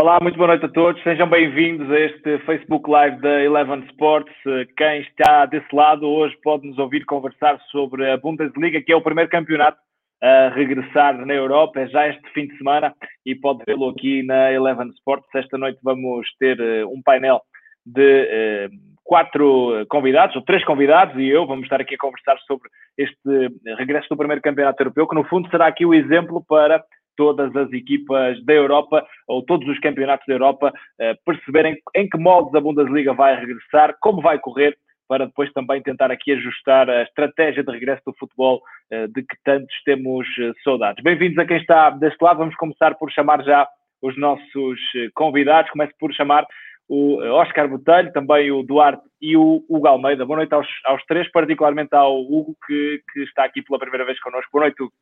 [0.00, 1.02] Olá, muito boa noite a todos.
[1.02, 4.32] Sejam bem-vindos a este Facebook Live da Eleven Sports.
[4.74, 9.02] Quem está desse lado hoje pode nos ouvir conversar sobre a Bundesliga, que é o
[9.02, 9.76] primeiro campeonato
[10.22, 12.94] a regressar na Europa, é já este fim de semana
[13.26, 15.28] e pode vê-lo aqui na Eleven Sports.
[15.34, 17.42] Esta noite vamos ter eh, um painel
[17.84, 18.68] de eh,
[19.04, 24.08] quatro convidados, ou três convidados, e eu vamos estar aqui a conversar sobre este regresso
[24.08, 26.82] do primeiro campeonato europeu, que no fundo será aqui o exemplo para
[27.16, 32.18] todas as equipas da Europa, ou todos os campeonatos da Europa, eh, perceberem em que
[32.18, 34.76] moldes a Bundesliga vai regressar, como vai correr,
[35.08, 39.36] para depois também tentar aqui ajustar a estratégia de regresso do futebol eh, de que
[39.44, 41.02] tantos temos eh, saudades.
[41.02, 42.38] Bem-vindos a quem está deste lado.
[42.38, 43.68] Vamos começar por chamar já
[44.00, 44.80] os nossos
[45.14, 45.70] convidados.
[45.72, 46.46] Começo por chamar
[46.90, 50.26] o Oscar Botelho, também o Duarte e o Hugo Almeida.
[50.26, 54.18] Boa noite aos, aos três, particularmente ao Hugo, que, que, está aqui pela primeira vez
[54.20, 54.50] connosco.
[54.52, 54.92] Boa noite, Hugo.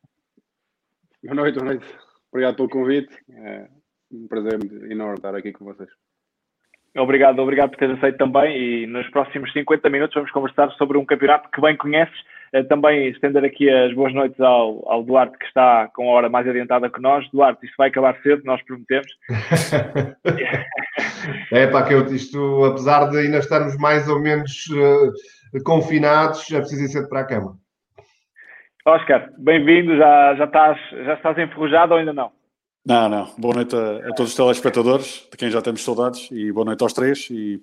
[1.23, 2.08] Boa noite, boa noite.
[2.31, 3.15] Obrigado pelo convite.
[3.31, 3.67] É
[4.11, 4.59] um prazer
[4.91, 5.89] enorme estar aqui com vocês.
[6.97, 8.57] Obrigado, obrigado por teres aceito também.
[8.57, 12.17] E nos próximos 50 minutos vamos conversar sobre um campeonato que bem conheces.
[12.51, 16.29] Eh, também estender aqui as boas noites ao, ao Duarte, que está com a hora
[16.29, 17.29] mais adiantada que nós.
[17.31, 19.11] Duarte, isto vai acabar cedo, nós prometemos.
[21.51, 26.59] é pá, que eu, isto, apesar de ainda estarmos mais ou menos uh, confinados, é
[26.59, 27.55] preciso ir cedo para a cama.
[28.89, 29.95] Oscar, bem-vindo.
[29.95, 32.31] Já, já, estás, já estás enferrujado ou ainda não?
[32.85, 33.27] Não, não.
[33.37, 36.81] Boa noite a, a, todos os telespectadores, de quem já temos saudades, e boa noite
[36.81, 37.29] aos três.
[37.29, 37.61] E,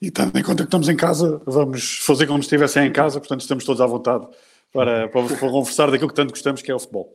[0.00, 3.18] e tendo em conta que estamos em casa, vamos fazer como se estivessem em casa,
[3.18, 4.26] portanto estamos todos à vontade
[4.72, 7.08] para, para, para conversar daquilo que tanto gostamos, que é o futebol.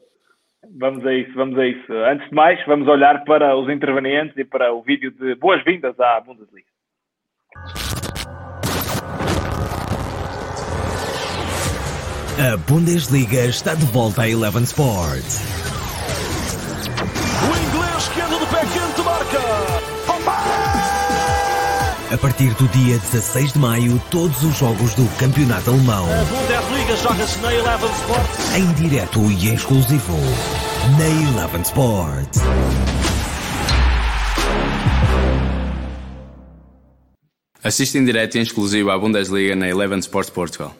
[0.77, 1.93] Vamos a isso, vamos a isso.
[1.93, 6.19] Antes de mais, vamos olhar para os intervenientes e para o vídeo de boas-vindas à
[6.19, 6.67] Bundesliga.
[12.37, 15.39] A Bundesliga está de volta a Eleven Sports.
[17.43, 19.83] O inglês esquerdo do pé quente marca.
[22.11, 26.05] A partir do dia 16 de maio, todos os jogos do Campeonato Alemão.
[26.05, 28.55] A Bundesliga joga-se na Eleven Sports.
[28.55, 30.17] Em direto e exclusivo
[30.97, 32.41] na Eleven Sports.
[37.63, 40.75] Assiste em direto e em exclusivo à Bundesliga na Eleven Sports Portugal.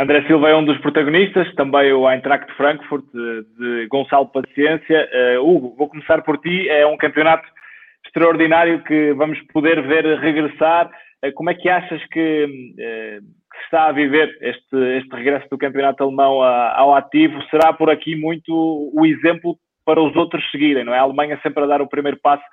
[0.00, 5.08] André Silva é um dos protagonistas, também o Eintracht Frankfurt de, Gonçalo Paciência.
[5.12, 6.68] Uh, Hugo, vou começar por ti.
[6.68, 7.44] É um campeonato
[8.06, 10.88] extraordinário que vamos poder ver regressar.
[11.24, 15.58] Uh, como é que achas que, uh, que, está a viver este, este regresso do
[15.58, 17.42] campeonato alemão ao ativo?
[17.50, 18.54] Será por aqui muito
[18.94, 20.98] o exemplo para os outros seguirem, não é?
[21.00, 22.44] A Alemanha sempre a dar o primeiro passo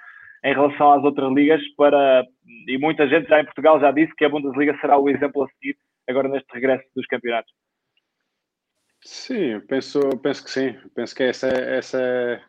[0.44, 2.24] em relação às outras ligas para
[2.68, 5.48] e muita gente já em Portugal já disse que a Bundesliga será o exemplo a
[5.50, 5.76] seguir
[6.08, 7.52] agora neste regresso dos campeonatos?
[9.04, 10.76] Sim, penso, penso que sim.
[10.96, 12.42] Penso que essa, essa é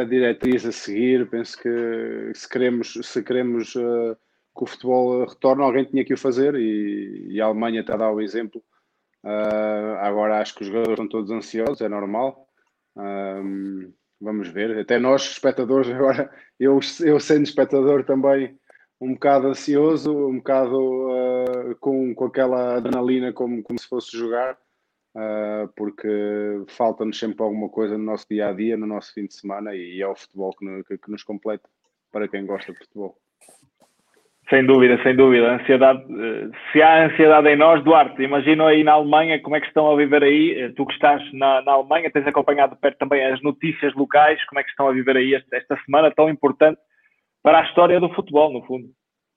[0.00, 1.28] a diretriz a seguir.
[1.28, 4.16] Penso que se queremos, se queremos uh,
[4.56, 7.98] que o futebol retorne, alguém tinha que o fazer e, e a Alemanha está a
[7.98, 8.62] dar o exemplo.
[9.22, 12.48] Uh, agora acho que os jogadores estão todos ansiosos, é normal.
[12.96, 14.78] Um, vamos ver.
[14.78, 18.58] Até nós, espectadores, agora, eu, eu sendo espectador também,
[19.00, 24.54] um bocado ansioso, um bocado uh, com, com aquela adrenalina como, como se fosse jogar,
[25.14, 26.08] uh, porque
[26.68, 30.00] falta-nos sempre alguma coisa no nosso dia a dia, no nosso fim de semana, e
[30.00, 31.68] é o futebol que, que, que nos completa
[32.10, 33.16] para quem gosta de futebol.
[34.48, 35.56] Sem dúvida, sem dúvida.
[35.56, 39.66] Ansiedade, eh, se há ansiedade em nós, Duarte, imagino aí na Alemanha, como é que
[39.66, 40.72] estão a viver aí?
[40.76, 44.60] Tu que estás na, na Alemanha, tens acompanhado de perto também as notícias locais, como
[44.60, 46.78] é que estão a viver aí esta, esta semana tão importante
[47.46, 48.88] para a história do futebol, no fundo.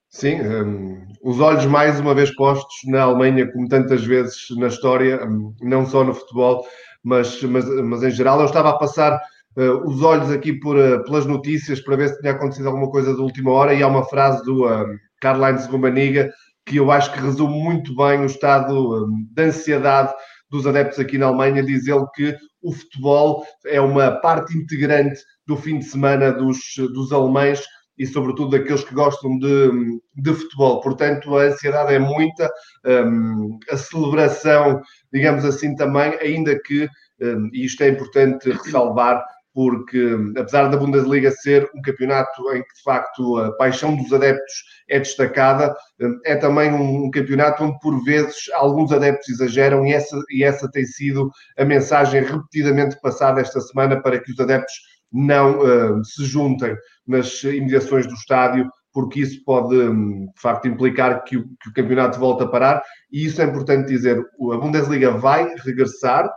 [0.08, 5.24] Sim, um, os olhos mais uma vez postos na Alemanha, como tantas vezes na história,
[5.24, 6.66] um, não só no futebol,
[7.04, 8.40] mas, mas, mas em geral.
[8.40, 9.16] Eu estava a passar
[9.56, 13.14] uh, os olhos aqui por, uh, pelas notícias para ver se tinha acontecido alguma coisa
[13.14, 14.84] de última hora e há uma frase do uh,
[15.20, 16.32] Karl-Heinz Rumaniga
[16.66, 20.12] que eu acho que resume muito bem o estado um, de ansiedade
[20.50, 25.56] dos adeptos aqui na Alemanha, diz ele que o futebol é uma parte integrante do
[25.56, 26.58] fim de semana dos,
[26.92, 27.62] dos alemães,
[28.00, 30.80] e, sobretudo, daqueles que gostam de, de futebol.
[30.80, 32.50] Portanto, a ansiedade é muita,
[32.86, 34.80] um, a celebração,
[35.12, 36.88] digamos assim, também, ainda que,
[37.20, 42.74] um, e isto é importante ressalvar, porque apesar da Bundesliga ser um campeonato em que
[42.74, 44.54] de facto a paixão dos adeptos
[44.88, 50.18] é destacada, hum, é também um campeonato onde por vezes alguns adeptos exageram e essa,
[50.30, 54.72] e essa tem sido a mensagem repetidamente passada esta semana para que os adeptos
[55.12, 56.76] não uh, se juntem
[57.06, 61.72] nas imediações do estádio, porque isso pode, hum, de facto, implicar que o, que o
[61.72, 62.82] campeonato volte a parar.
[63.10, 66.30] E isso é importante dizer: a Bundesliga vai regressar,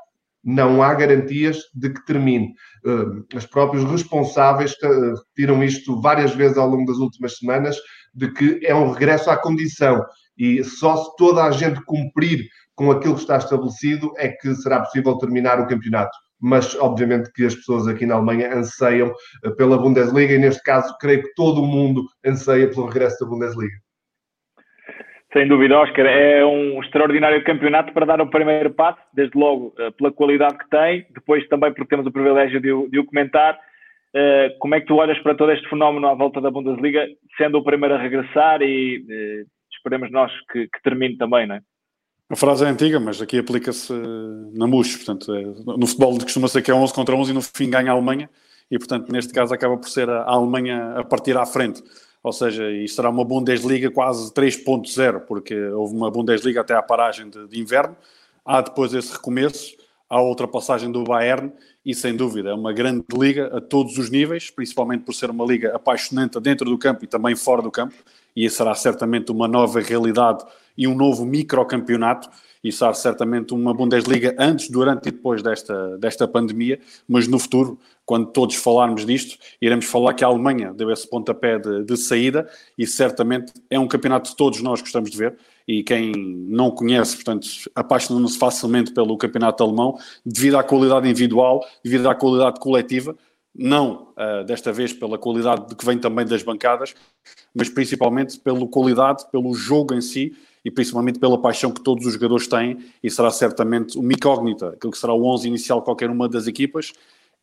[0.43, 2.53] não há garantias de que termine.
[3.33, 4.75] Os próprios responsáveis
[5.35, 7.77] tiram isto várias vezes ao longo das últimas semanas,
[8.13, 10.03] de que é um regresso à condição
[10.37, 14.81] e só se toda a gente cumprir com aquilo que está estabelecido é que será
[14.81, 16.15] possível terminar o campeonato.
[16.45, 19.13] Mas, obviamente, que as pessoas aqui na Alemanha anseiam
[19.45, 23.29] eh, pela Bundesliga e, neste caso, creio que todo o mundo anseia pelo regresso da
[23.29, 23.77] Bundesliga.
[25.31, 26.05] Sem dúvida, Oscar.
[26.05, 30.69] É um extraordinário campeonato para dar o primeiro passo, desde logo eh, pela qualidade que
[30.69, 33.57] tem, depois também porque temos o privilégio de o, de o comentar.
[34.15, 37.57] Uh, como é que tu olhas para todo este fenómeno à volta da Bundesliga, sendo
[37.57, 41.61] o primeiro a regressar e uh, esperemos nós que, que termine também, não é?
[42.33, 43.93] A frase é antiga, mas aqui aplica-se
[44.53, 44.95] na MUS.
[44.95, 47.91] Portanto, é, no futebol costuma ser que é 11 contra 11 e no fim ganha
[47.91, 48.27] a Alemanha.
[48.71, 51.83] E, portanto, neste caso acaba por ser a Alemanha a partir à frente.
[52.23, 57.29] Ou seja, isto será uma Bundesliga quase 3.0, porque houve uma Bundesliga até à paragem
[57.29, 57.95] de, de inverno.
[58.43, 59.75] Há depois esse recomeço,
[60.09, 61.53] há a ultrapassagem do Bayern
[61.85, 65.45] e, sem dúvida, é uma grande liga a todos os níveis, principalmente por ser uma
[65.45, 67.93] liga apaixonante dentro do campo e também fora do campo.
[68.35, 70.43] E será certamente uma nova realidade
[70.77, 72.29] e um novo microcampeonato.
[72.63, 77.77] E será certamente uma Bundesliga antes, durante e depois desta, desta pandemia, mas no futuro,
[78.05, 82.49] quando todos falarmos disto, iremos falar que a Alemanha deu esse pontapé de, de saída
[82.77, 85.37] e certamente é um campeonato que todos nós gostamos de ver
[85.67, 92.07] e quem não conhece, portanto, apaixona-se facilmente pelo campeonato alemão devido à qualidade individual, devido
[92.09, 93.15] à qualidade coletiva,
[93.55, 96.95] não uh, desta vez pela qualidade de que vem também das bancadas,
[97.53, 100.35] mas principalmente pela qualidade, pelo jogo em si
[100.65, 104.91] e principalmente pela paixão que todos os jogadores têm e será certamente uma incógnita, aquilo
[104.91, 106.93] que será o 11 inicial de qualquer uma das equipas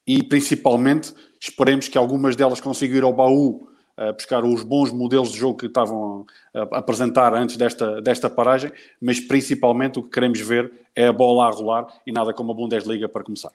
[0.06, 5.30] e principalmente esperemos que algumas delas consigam ir ao baú uh, buscar os bons modelos
[5.30, 10.10] de jogo que estavam a, a apresentar antes desta, desta paragem, mas principalmente o que
[10.10, 13.52] queremos ver é a bola a rolar e nada como a Bundesliga para começar.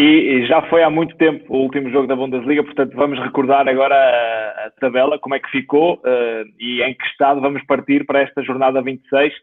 [0.00, 3.96] E já foi há muito tempo o último jogo da Bundesliga, portanto vamos recordar agora
[3.96, 8.20] a, a tabela, como é que ficou uh, e em que estado vamos partir para
[8.20, 9.34] esta jornada 26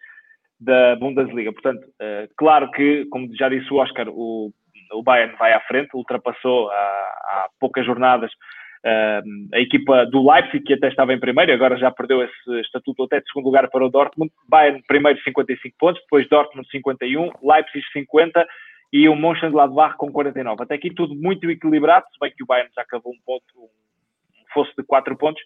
[0.57, 1.52] da Bundesliga.
[1.52, 4.50] Portanto, uh, claro que, como já disse o Oscar, o,
[4.94, 9.22] o Bayern vai à frente, ultrapassou há, há poucas jornadas uh,
[9.54, 13.19] a equipa do Leipzig, que até estava em primeiro, agora já perdeu esse estatuto até
[13.19, 14.31] de segundo lugar para o Dortmund.
[14.48, 18.48] Bayern primeiro 55 pontos, depois Dortmund 51, Leipzig 50
[18.92, 20.64] e o Mönchengladbach com 49.
[20.64, 24.54] Até aqui tudo muito equilibrado, se bem que o Bayern já acabou um ponto, um
[24.54, 25.42] fosse de 4 pontos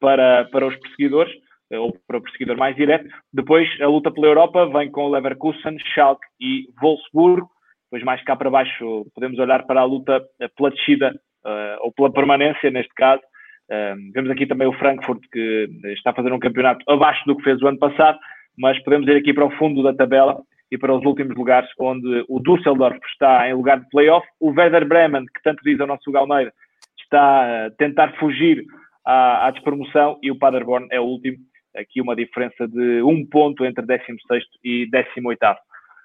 [0.00, 1.32] para, para os perseguidores,
[1.70, 3.08] eh, ou para o perseguidor mais direto.
[3.32, 7.48] Depois, a luta pela Europa vem com Leverkusen, Schalke e Wolfsburgo.
[7.84, 10.22] Depois, mais cá para baixo, podemos olhar para a luta
[10.56, 11.14] pela descida,
[11.44, 13.22] uh, ou pela permanência, neste caso.
[13.70, 17.42] Uh, vemos aqui também o Frankfurt, que está a fazer um campeonato abaixo do que
[17.42, 18.18] fez o ano passado,
[18.56, 22.24] mas podemos ir aqui para o fundo da tabela e para os últimos lugares, onde
[22.28, 26.10] o Düsseldorf está em lugar de playoff, o Werder Bremen, que tanto diz o nosso
[26.12, 26.52] Galmeida,
[27.00, 28.64] está a tentar fugir
[29.04, 31.38] à, à despromoção e o Paderborn é o último,
[31.74, 35.38] aqui uma diferença de um ponto entre 16 e 18.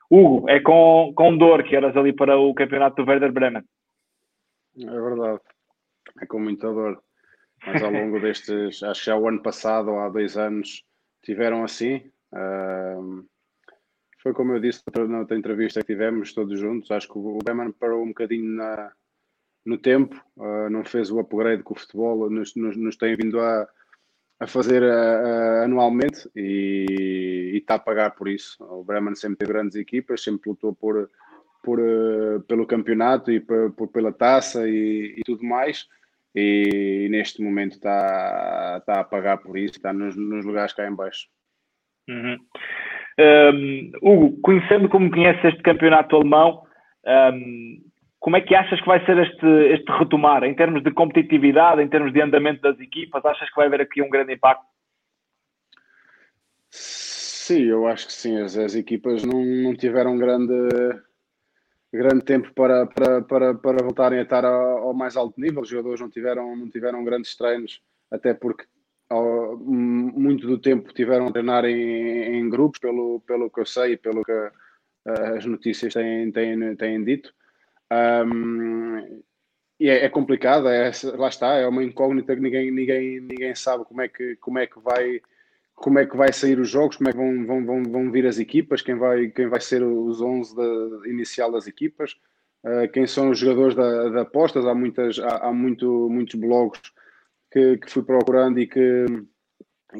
[0.09, 3.63] Hugo, é com, com dor que eras ali para o campeonato do Werder Bremen.
[4.79, 5.39] É verdade,
[6.21, 7.01] é com muita dor.
[7.65, 10.83] Mas ao longo destes, acho que já o ano passado, há dois anos,
[11.23, 12.11] tiveram assim.
[14.23, 16.89] Foi como eu disse na outra entrevista que tivemos todos juntos.
[16.89, 18.93] Acho que o Bremen parou um bocadinho na,
[19.65, 23.37] no tempo, uh, não fez o upgrade que o futebol nos, nos, nos tem vindo
[23.41, 23.67] a,
[24.39, 28.63] a fazer uh, anualmente e, e, está a pagar por isso.
[28.63, 31.09] O Bremen sempre teve grandes equipas, sempre lutou por,
[31.61, 35.85] por, uh, pelo campeonato e por, por pela taça e, e, tudo mais.
[36.33, 40.95] E, neste momento está, está a pagar por isso, está nos, nos lugares cá em
[40.95, 41.27] baixo.
[42.07, 42.37] Uhum.
[43.19, 46.63] Um, Hugo, conhecendo como conheces este campeonato alemão,
[47.05, 47.81] um,
[48.19, 51.89] como é que achas que vai ser este, este retomar, em termos de competitividade, em
[51.89, 53.23] termos de andamento das equipas?
[53.25, 54.65] Achas que vai haver aqui um grande impacto?
[56.69, 58.39] Sim, eu acho que sim.
[58.39, 60.53] As, as equipas não, não tiveram grande,
[61.93, 65.61] grande tempo para, para, para, para voltarem a estar ao, ao mais alto nível.
[65.61, 68.63] Os jogadores não tiveram, não tiveram grandes treinos, até porque
[69.21, 73.97] muito do tempo tiveram a treinar em, em, grupos, pelo, pelo que eu sei e
[73.97, 77.33] pelo que uh, as notícias têm, têm, têm dito.
[77.91, 79.21] Um,
[79.79, 83.83] e é, é complicado, é, lá está, é uma incógnita que ninguém, ninguém, ninguém sabe
[83.85, 85.21] como é que, como é que vai
[85.75, 88.27] como é que vai sair os jogos, como é que vão, vão, vão, vão vir
[88.27, 92.15] as equipas, quem vai, quem vai ser os 11 da, inicial das equipas,
[92.63, 96.79] uh, quem são os jogadores da, da apostas, há, muitas, há, há muito, muitos blogs
[97.53, 99.05] que, que fui procurando e que,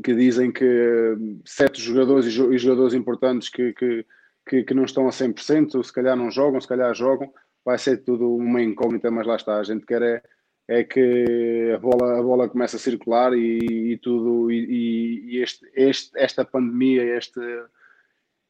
[0.03, 4.03] que dizem que sete jogadores e jogadores importantes que, que,
[4.49, 7.31] que, que não estão a 100%, se calhar não jogam, se calhar jogam,
[7.63, 10.23] vai ser tudo uma incógnita, mas lá está, a gente quer é,
[10.67, 15.69] é que a bola, a bola comece a circular e, e tudo, e, e este,
[15.75, 17.39] este, esta pandemia, este,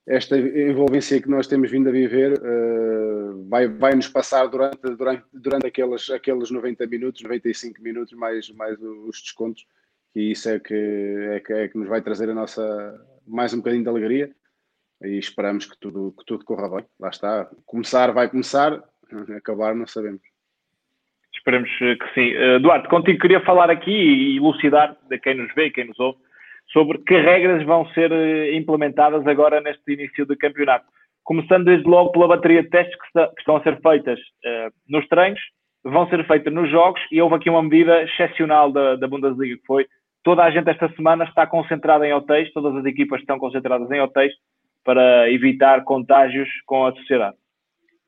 [0.05, 5.23] esta envolvência que nós temos vindo a viver uh, vai, vai nos passar durante, durante,
[5.31, 9.65] durante aqueles, aqueles 90 minutos, 95 minutos, mais, mais os descontos,
[10.15, 13.57] e isso é que, é que, é que nos vai trazer a nossa mais um
[13.57, 14.31] bocadinho de alegria
[15.01, 16.85] e esperamos que tudo, que tudo corra bem.
[16.99, 17.49] Lá está.
[17.65, 18.83] Começar vai começar,
[19.35, 20.21] acabar não sabemos.
[21.33, 22.35] Esperemos que sim.
[22.35, 25.99] Uh, Duarte, contigo queria falar aqui e elucidar de quem nos vê e quem nos
[25.99, 26.19] ouve
[26.73, 30.85] sobre que regras vão ser eh, implementadas agora neste início do campeonato.
[31.23, 34.73] Começando desde logo pela bateria de testes que, está, que estão a ser feitas uh,
[34.89, 35.39] nos treinos,
[35.85, 39.65] vão ser feitas nos jogos e houve aqui uma medida excepcional da, da Bundesliga que
[39.65, 39.85] foi
[40.23, 44.01] toda a gente esta semana está concentrada em hotéis, todas as equipas estão concentradas em
[44.01, 44.33] hotéis
[44.83, 47.37] para evitar contágios com a sociedade.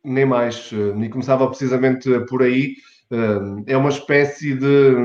[0.04, 2.76] Nem mais, e começava precisamente por aí.
[3.12, 4.96] Eh, é uma espécie de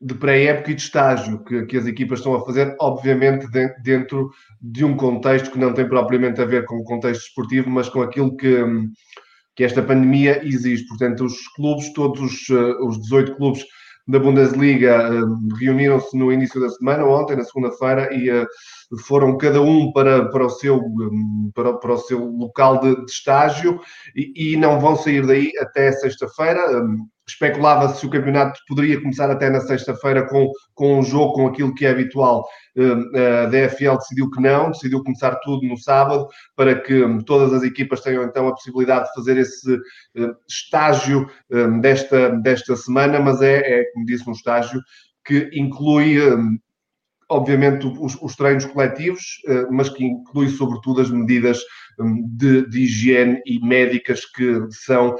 [0.00, 4.30] de pré-época e de estágio que, que, as equipas estão a fazer, obviamente de, dentro
[4.60, 8.02] de um contexto que não tem propriamente a ver com o contexto esportivo, mas com
[8.02, 8.62] aquilo que,
[9.54, 10.86] que esta pandemia exige.
[10.86, 13.64] Portanto, os clubes, todos os, eh, os 18 clubes
[14.06, 18.46] da Bundesliga eh, reuniram-se no início da semana, ontem, na segunda-feira, e eh,
[19.06, 20.80] foram cada um para, para, o, seu,
[21.54, 23.80] para, para o seu local de, de estágio
[24.14, 26.60] e, e, não vão sair daí até sexta-feira
[27.28, 31.74] especulava-se se o campeonato poderia começar até na sexta-feira com, com um jogo, com aquilo
[31.74, 32.46] que é habitual.
[32.76, 37.52] Eh, a DFL decidiu que não, decidiu começar tudo no sábado, para que hum, todas
[37.52, 39.74] as equipas tenham então a possibilidade de fazer esse
[40.16, 44.80] eh, estágio hum, desta, desta semana, mas é, é, como disse, um estágio
[45.24, 46.58] que inclui hum,
[47.28, 51.58] obviamente, os, os, treinos coletivos, eh, mas que inclui, sobretudo, as medidas
[52.36, 55.16] de, de higiene e médicas que são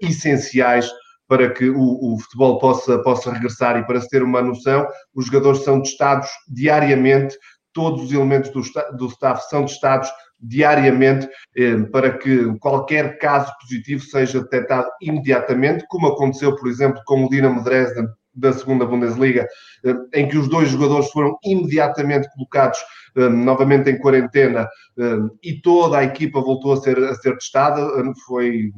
[0.00, 0.90] essenciais
[1.28, 5.26] para que o, o, futebol possa, possa regressar e para se ter uma noção, os
[5.26, 7.36] jogadores são testados diariamente,
[7.72, 8.62] todos os elementos do,
[8.96, 10.08] do staff são testados
[10.40, 17.24] diariamente eh, para que qualquer caso positivo seja detectado imediatamente, como aconteceu, por exemplo, com
[17.24, 19.46] o Dinamo Dresden da segunda Bundesliga,
[19.84, 22.78] eh, em que os dois jogadores foram imediatamente colocados
[23.16, 27.86] eh, novamente em quarentena eh, e toda a equipa voltou a ser, a ser testada.
[28.26, 28.72] Foi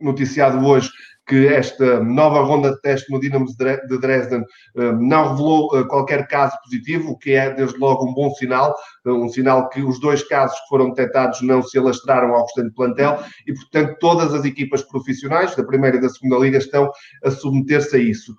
[0.00, 0.90] noticiado hoje
[1.26, 4.44] que esta nova ronda de teste no Dinamo de Dresden
[4.76, 8.74] eh, não revelou eh, qualquer caso positivo, o que é desde logo um bom sinal,
[9.06, 12.74] eh, um sinal que os dois casos que foram detectados não se alastraram ao restante
[12.74, 16.90] plantel e, portanto, todas as equipas profissionais da primeira e da segunda liga estão
[17.24, 18.34] a submeter-se a isso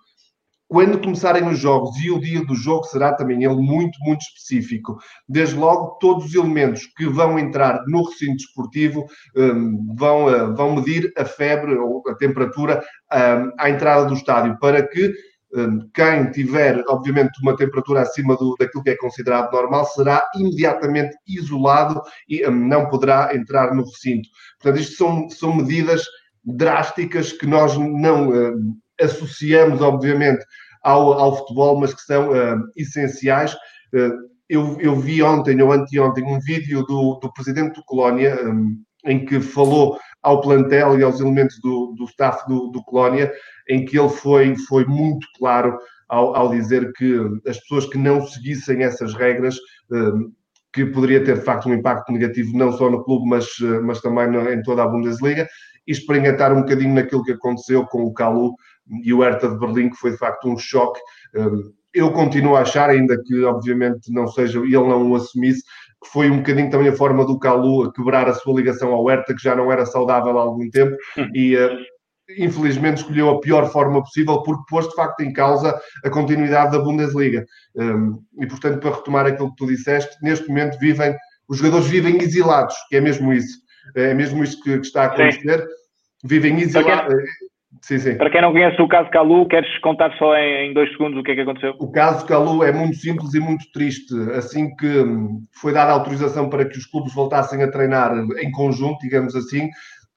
[0.76, 4.98] quando começarem os jogos, e o dia do jogo será também ele muito, muito específico.
[5.26, 9.06] Desde logo, todos os elementos que vão entrar no recinto esportivo
[9.38, 14.60] um, vão, uh, vão medir a febre ou a temperatura um, à entrada do estádio,
[14.60, 15.14] para que
[15.56, 21.16] um, quem tiver, obviamente, uma temperatura acima do, daquilo que é considerado normal será imediatamente
[21.26, 24.28] isolado e hum, não poderá entrar no recinto.
[24.60, 26.04] Portanto, isto são, são medidas
[26.44, 30.44] drásticas que nós não hum, associamos, obviamente,
[30.86, 33.54] ao, ao futebol, mas que são uh, essenciais.
[33.92, 34.14] Uh,
[34.48, 39.26] eu, eu, vi ontem ou anteontem um vídeo do, do presidente do Colónia, um, em
[39.26, 43.34] que falou ao plantel e aos elementos do, do staff do, do Colónia,
[43.68, 45.76] em que ele foi, foi muito claro
[46.08, 49.58] ao, ao, dizer que as pessoas que não seguissem essas regras,
[50.74, 53.48] que poderia ter de facto um impacto negativo não só no clube, mas,
[53.84, 55.48] mas também em toda a Bundesliga,
[55.88, 58.56] e experimentar um bocadinho naquilo que aconteceu com o Calu
[59.04, 61.00] e o Hertha de Berlim, que foi de facto um choque.
[61.36, 65.64] Hum, eu continuo a achar, ainda que obviamente não seja, ele não o assumisse,
[66.04, 69.06] que foi um bocadinho também a forma do Calu a quebrar a sua ligação ao
[69.06, 70.96] Hertha, que já não era saudável há algum tempo,
[71.34, 71.70] e uh,
[72.38, 76.80] infelizmente escolheu a pior forma possível, porque pôs de facto em causa a continuidade da
[76.80, 77.46] Bundesliga.
[78.40, 81.16] E portanto, para retomar aquilo que tu disseste, neste momento vivem,
[81.48, 83.60] os jogadores vivem exilados, que é mesmo isso.
[83.96, 85.66] É mesmo isso que, está a acontecer.
[86.24, 87.14] Vivem exilados.
[87.82, 88.18] Sim, sim.
[88.18, 91.32] Para quem não conhece o caso Calu, queres contar só em, dois segundos o que
[91.32, 91.76] é que aconteceu?
[91.80, 94.14] O caso Calu é muito simples e muito triste.
[94.34, 99.00] Assim que hum, foi dada autorização para que os clubes voltassem a treinar em conjunto,
[99.00, 99.70] digamos assim,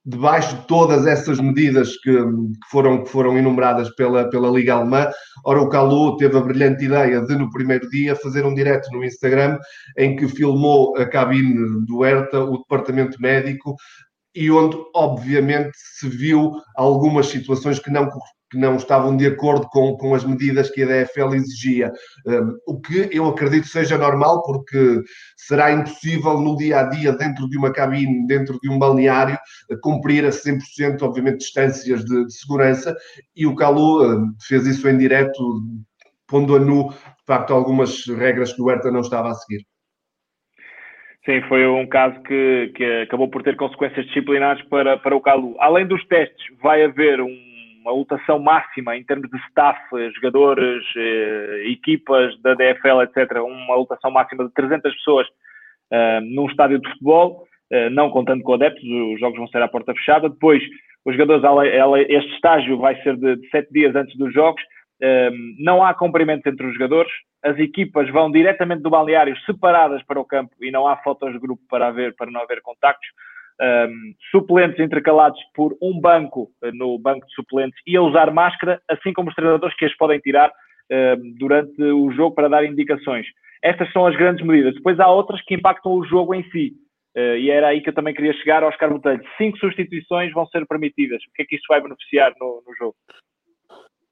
[0.09, 4.75] debaixo de todas essas medidas que, hum, que, foram, que foram enumeradas pela, pela Liga
[4.75, 5.11] Alemã,
[5.45, 9.05] ora o Calu teve a brilhante ideia de, no primeiro dia, fazer um direto no
[9.05, 9.59] Instagram
[9.99, 13.77] em que filmou a cabine do Hertha, o departamento médico,
[14.35, 18.08] e onde, obviamente, se viu algumas situações que não,
[18.50, 21.92] que não estavam de acordo com, com as medidas que a DFL exigia.
[22.26, 25.02] Um, o que eu acredito seja normal, porque
[25.37, 29.38] será impossível no dia a dia, dentro de uma cabine, dentro de um balneário,
[29.82, 32.97] cumprir a 100%, obviamente, distâncias de, de segurança,
[33.35, 35.62] e o Calu um, fez isso em direto,
[36.26, 39.66] pondo a nu, de facto, algumas regras que o Herta não estava a seguir.
[41.28, 45.54] Sim, foi um caso que, que acabou por ter consequências disciplinares para, para o Calu.
[45.58, 47.38] Além dos testes, vai haver um,
[47.82, 49.78] uma lotação máxima em termos de staff,
[50.14, 53.42] jogadores, eh, equipas da DFL, etc.
[53.42, 55.26] Uma lotação máxima de 300 pessoas
[55.92, 59.68] uh, num estádio de futebol, uh, não contando com adeptos, os jogos vão ser à
[59.68, 60.30] porta fechada.
[60.30, 60.62] Depois,
[61.04, 61.44] os jogadores,
[62.08, 64.62] este estágio vai ser de, de sete dias antes dos jogos.
[65.00, 67.11] Um, não há cumprimentos entre os jogadores,
[67.43, 71.38] as equipas vão diretamente do balneário separadas para o campo e não há fotos de
[71.38, 73.09] grupo para, haver, para não haver contactos.
[73.61, 78.81] Um, suplentes intercalados por um banco uh, no banco de suplentes e a usar máscara,
[78.88, 83.26] assim como os treinadores que as podem tirar uh, durante o jogo para dar indicações.
[83.62, 84.75] Estas são as grandes medidas.
[84.75, 86.73] Depois há outras que impactam o jogo em si.
[87.17, 89.25] Uh, e era aí que eu também queria chegar, Oscar Botelho.
[89.37, 91.21] Cinco substituições vão ser permitidas.
[91.25, 92.95] O que é que isso vai beneficiar no, no jogo?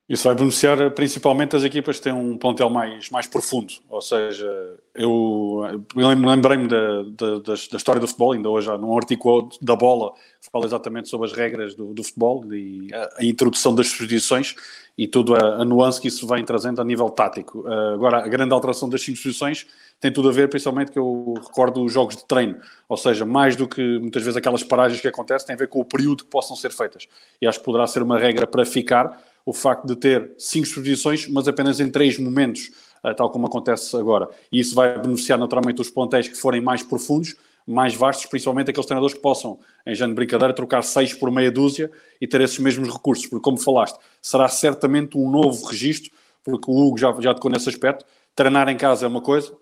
[0.08, 3.74] Isso vai beneficiar principalmente as equipas que têm um plantel mais, mais profundo.
[3.88, 4.46] Ou seja,
[4.94, 10.12] eu, eu lembrei-me da, da, da, história do futebol, ainda hoje num artigo da bola,
[10.52, 14.54] fala exatamente sobre as regras do, do futebol e a, a, introdução das substituições
[14.96, 17.62] e toda a, a, nuance que isso vem trazendo a nível tático.
[17.62, 19.66] Uh, agora, a grande alteração das substituições
[20.00, 22.60] tem tudo a ver, principalmente, que eu recordo os jogos de treino.
[22.88, 25.80] Ou seja, mais do que muitas vezes aquelas paragens que acontecem, tem a ver com
[25.80, 27.08] o período que possam ser feitas.
[27.42, 31.28] E acho que poderá ser uma regra para ficar o facto de ter cinco exposições,
[31.28, 32.72] mas apenas em três momentos,
[33.04, 34.28] eh, tal como acontece agora.
[34.50, 38.86] E isso vai beneficiar naturalmente os plantéis que forem mais profundos, mais vastos, principalmente aqueles
[38.86, 42.58] treinadores que possam, em género de brincadeira, trocar seis por meia dúzia e ter esses
[42.58, 43.26] mesmos recursos.
[43.28, 46.10] Porque, como falaste, será certamente um novo registro,
[46.42, 48.04] porque o Hugo já, já tocou nesse aspecto.
[48.34, 49.56] Treinar em casa é uma coisa,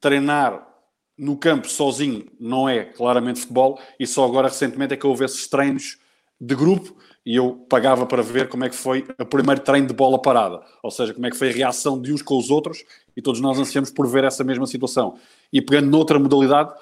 [0.00, 0.68] treinar
[1.16, 5.48] no campo sozinho não é claramente futebol, e só agora recentemente é que houve esses
[5.48, 5.98] treinos
[6.40, 9.94] de grupo e eu pagava para ver como é que foi o primeiro treino de
[9.94, 12.84] bola parada, ou seja, como é que foi a reação de uns com os outros,
[13.16, 15.16] e todos nós ansiamos por ver essa mesma situação.
[15.52, 16.72] E pegando noutra modalidade,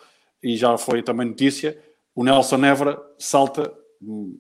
[0.42, 1.78] e já foi também notícia,
[2.14, 4.37] o Nelson Évora salta um,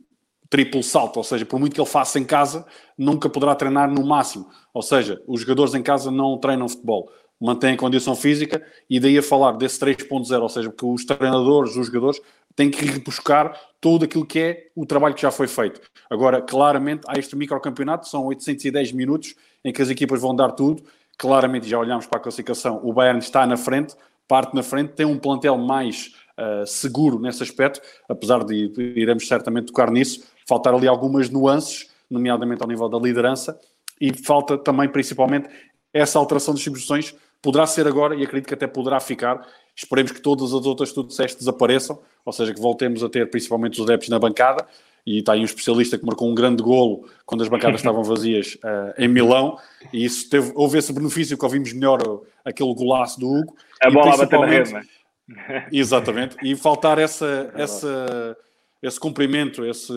[0.52, 2.66] triplo salto, ou seja, por muito que ele faça em casa,
[2.98, 4.46] nunca poderá treinar no máximo.
[4.74, 7.10] Ou seja, os jogadores em casa não treinam futebol,
[7.40, 11.74] mantêm a condição física, e daí a falar desse 3.0, ou seja, que os treinadores,
[11.74, 12.20] os jogadores,
[12.54, 15.80] têm que ir buscar todo aquilo que é o trabalho que já foi feito.
[16.08, 19.34] Agora, claramente, há este microcampeonato, são 810 minutos
[19.64, 20.82] em que as equipas vão dar tudo.
[21.18, 23.94] Claramente, já olhamos para a classificação, o Bayern está na frente,
[24.26, 29.26] parte na frente, tem um plantel mais uh, seguro nesse aspecto, apesar de, de iremos
[29.26, 33.58] certamente tocar nisso, faltar ali algumas nuances, nomeadamente ao nível da liderança,
[34.00, 35.48] e falta também, principalmente,
[35.92, 40.20] essa alteração das substituições, poderá ser agora, e acredito que até poderá ficar, Esperemos que
[40.20, 43.86] todas as outras que tu disseste desapareçam, ou seja, que voltemos a ter principalmente os
[43.86, 44.66] adeptos na bancada.
[45.04, 48.56] E está aí um especialista que marcou um grande golo quando as bancadas estavam vazias
[48.56, 49.58] uh, em Milão,
[49.92, 51.98] e isso teve, houve esse benefício que ouvimos melhor
[52.44, 53.56] aquele golaço do Hugo.
[53.80, 55.66] A bola a bater na rede, não é?
[55.72, 58.36] Exatamente, e faltar essa, é essa
[58.82, 59.92] esse cumprimento, esse,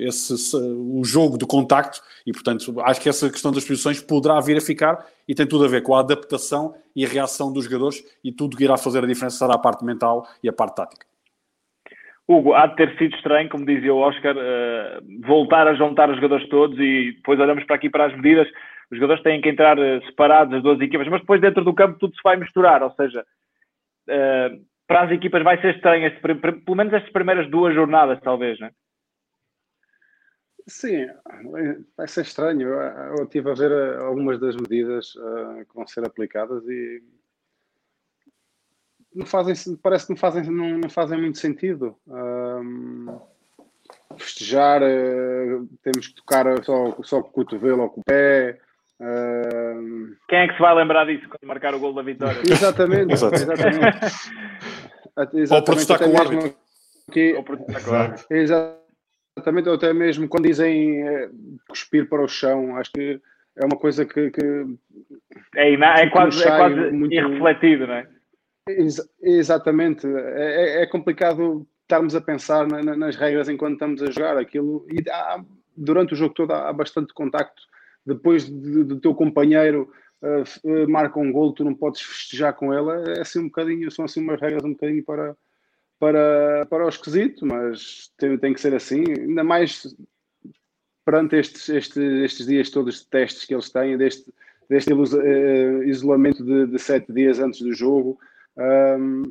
[0.00, 4.56] esse, o jogo do contacto, e portanto acho que essa questão das posições poderá vir
[4.56, 8.02] a ficar e tem tudo a ver com a adaptação e a reação dos jogadores
[8.24, 11.06] e tudo que irá fazer a diferença será a parte mental e a parte tática.
[12.26, 16.16] Hugo, há de ter sido estranho, como dizia o Oscar, uh, voltar a juntar os
[16.16, 18.48] jogadores todos e depois olhamos para aqui para as medidas,
[18.90, 21.98] os jogadores têm que entrar uh, separados, as duas equipas, mas depois dentro do campo
[21.98, 23.22] tudo se vai misturar, ou seja,
[24.08, 28.58] uh, para as equipas vai ser estranho, este, pelo menos estas primeiras duas jornadas, talvez,
[28.60, 28.72] não é?
[30.66, 31.06] Sim,
[31.96, 32.68] vai ser estranho.
[32.68, 37.02] Eu estive a ver eh, algumas das medidas uh, que vão ser aplicadas e
[39.14, 41.96] não fazem, parece que não fazem, não, não fazem muito sentido.
[42.06, 43.20] Um,
[44.16, 48.58] festejar, uh, temos que tocar só, só com o cotovelo ou com o pé.
[49.00, 50.14] Uh...
[50.28, 52.40] Quem é que se vai lembrar disso quando marcar o gol da vitória?
[52.48, 53.52] Exatamente, exatamente.
[55.34, 55.52] exatamente.
[55.52, 56.54] Ou protestar com o árbitro.
[57.12, 57.34] Que...
[57.34, 58.26] Ou protestar com o árbitro.
[58.30, 61.28] Exatamente, ou até mesmo quando dizem é,
[61.68, 63.20] cuspir para o chão, acho que
[63.56, 64.30] é uma coisa que.
[64.30, 64.66] que
[65.56, 67.12] é, é, quase, é quase muito...
[67.12, 68.08] irrefletido, não é?
[68.68, 70.06] Ex exatamente.
[70.06, 74.36] É, é, é complicado estarmos a pensar na, na, nas regras enquanto estamos a jogar
[74.38, 74.86] aquilo.
[74.90, 75.42] E há,
[75.76, 77.62] durante o jogo todo há, há bastante contacto
[78.06, 79.90] depois do teu companheiro
[80.22, 84.04] uh, marca um gol, tu não podes festejar com ela, é assim um bocadinho, são
[84.04, 85.36] assim umas regras um bocadinho para,
[85.98, 89.94] para, para o esquisito, mas tem, tem que ser assim, ainda mais
[91.04, 94.32] perante estes, estes, estes dias todos de testes que eles têm, deste,
[94.68, 98.18] deste uh, isolamento de, de, sete dias antes do jogo.
[98.56, 99.22] Um,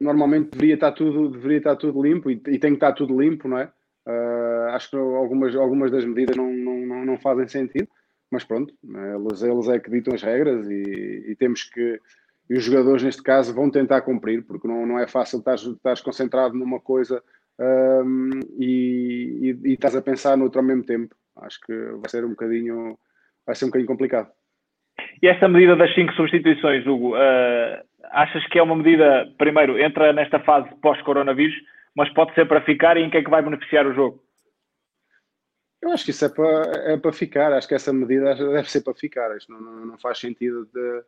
[0.00, 3.48] normalmente deveria estar tudo, deveria estar tudo limpo e, e tem que estar tudo limpo,
[3.48, 3.70] não é?
[4.06, 7.88] Uh, acho que algumas, algumas das medidas não, não, não fazem sentido,
[8.30, 12.00] mas pronto, eles, eles é que ditam as regras e, e temos que,
[12.48, 16.02] e os jogadores neste caso vão tentar cumprir, porque não, não é fácil estar, estar
[16.02, 17.22] concentrado numa coisa
[17.58, 21.14] um, e, e, e, estás a pensar noutro ao mesmo tempo.
[21.36, 22.98] Acho que vai ser um bocadinho,
[23.46, 24.30] vai ser um bocadinho complicado.
[25.22, 30.12] E esta medida das cinco substituições, Hugo, uh, achas que é uma medida, primeiro, entra
[30.12, 31.54] nesta fase pós-coronavírus,
[31.94, 34.22] mas pode ser para ficar e em que é que vai beneficiar o jogo?
[35.80, 38.82] Eu acho que isso é para, é para ficar, acho que essa medida deve ser
[38.82, 39.36] para ficar.
[39.36, 41.02] Isto não, não, não faz sentido de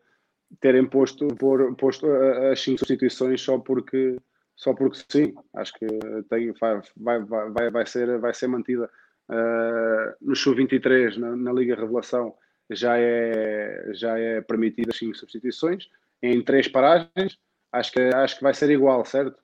[0.60, 2.06] terem posto, por, posto
[2.50, 4.16] as cinco substituições só porque,
[4.56, 5.34] só porque sim.
[5.54, 5.86] Acho que
[6.28, 8.90] tem, vai, vai, vai, vai, ser, vai ser mantida.
[9.28, 12.34] Uh, no Sub-23, na, na, Liga Revelação,
[12.68, 15.88] já é, já é permitida as cinco substituições
[16.20, 17.38] em três paragens.
[17.72, 19.38] Acho que, acho que vai ser igual, certo?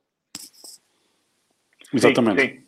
[1.92, 2.40] Exatamente.
[2.40, 2.65] Sim, sim.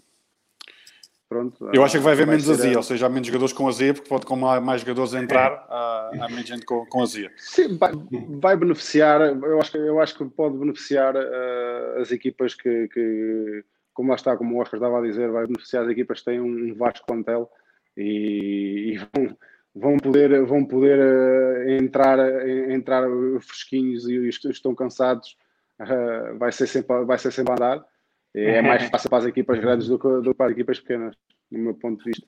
[1.29, 3.93] Pronto, eu acho que vai haver menos azia, ou seja, há menos jogadores com azia,
[3.93, 5.57] porque pode, como há mais jogadores a entrar, é.
[5.69, 7.31] há, há, menos gente com, com azia.
[7.37, 7.93] Sim, vai,
[8.41, 13.63] vai, beneficiar, eu acho, que, eu acho que pode beneficiar uh, as equipas que, que,
[13.93, 16.41] como lá está, como o Oscar estava a dizer, vai beneficiar as equipas que têm
[16.41, 17.51] um vasto plantel
[17.95, 19.37] e, e vão,
[19.75, 22.19] vão poder, vão poder uh, entrar,
[22.71, 23.05] entrar
[23.43, 25.37] fresquinhos e estão cansados,
[25.79, 27.85] uh, vai, ser sempre, vai ser sempre a andar
[28.45, 31.17] é mais fácil para as equipas grandes do que, do que para as equipas pequenas,
[31.51, 32.27] no meu ponto de vista.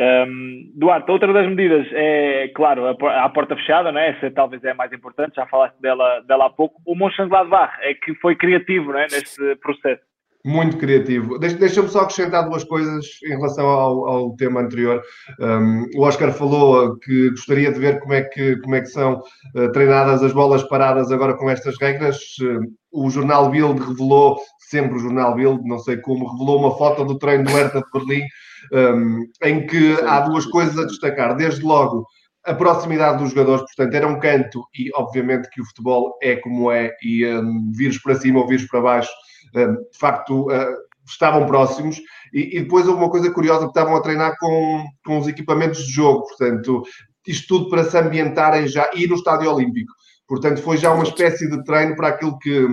[0.00, 4.08] Um, Duarte, outra das medidas é, claro, a, a porta fechada, né?
[4.10, 6.80] essa talvez é a mais importante, já falaste dela, dela há pouco.
[6.84, 9.06] O Mönchengladbach é que foi criativo né?
[9.10, 10.02] neste processo.
[10.44, 11.38] Muito criativo.
[11.38, 15.00] Deixa-me só acrescentar duas coisas em relação ao, ao tema anterior.
[15.38, 19.22] Um, o Oscar falou que gostaria de ver como é que, como é que são
[19.54, 22.18] uh, treinadas as bolas paradas agora com estas regras.
[22.40, 24.36] Uh, o jornal Bild revelou,
[24.68, 27.90] sempre o jornal Bild, não sei como, revelou uma foto do treino do Hertha de
[27.92, 28.24] Berlim,
[28.72, 31.36] um, em que há duas coisas a destacar.
[31.36, 32.04] Desde logo,
[32.44, 36.72] a proximidade dos jogadores, portanto, era um canto, e obviamente que o futebol é como
[36.72, 39.10] é, e um, vires para cima ou vires para baixo,
[39.52, 42.00] de facto, uh, estavam próximos.
[42.32, 45.92] E, e, depois houve uma coisa curiosa, estavam a treinar com, com os equipamentos de
[45.92, 46.82] jogo, portanto,
[47.26, 49.92] isto tudo para se ambientarem já, e no Estádio Olímpico.
[50.26, 52.66] Portanto, foi já uma espécie de treino para aquilo que,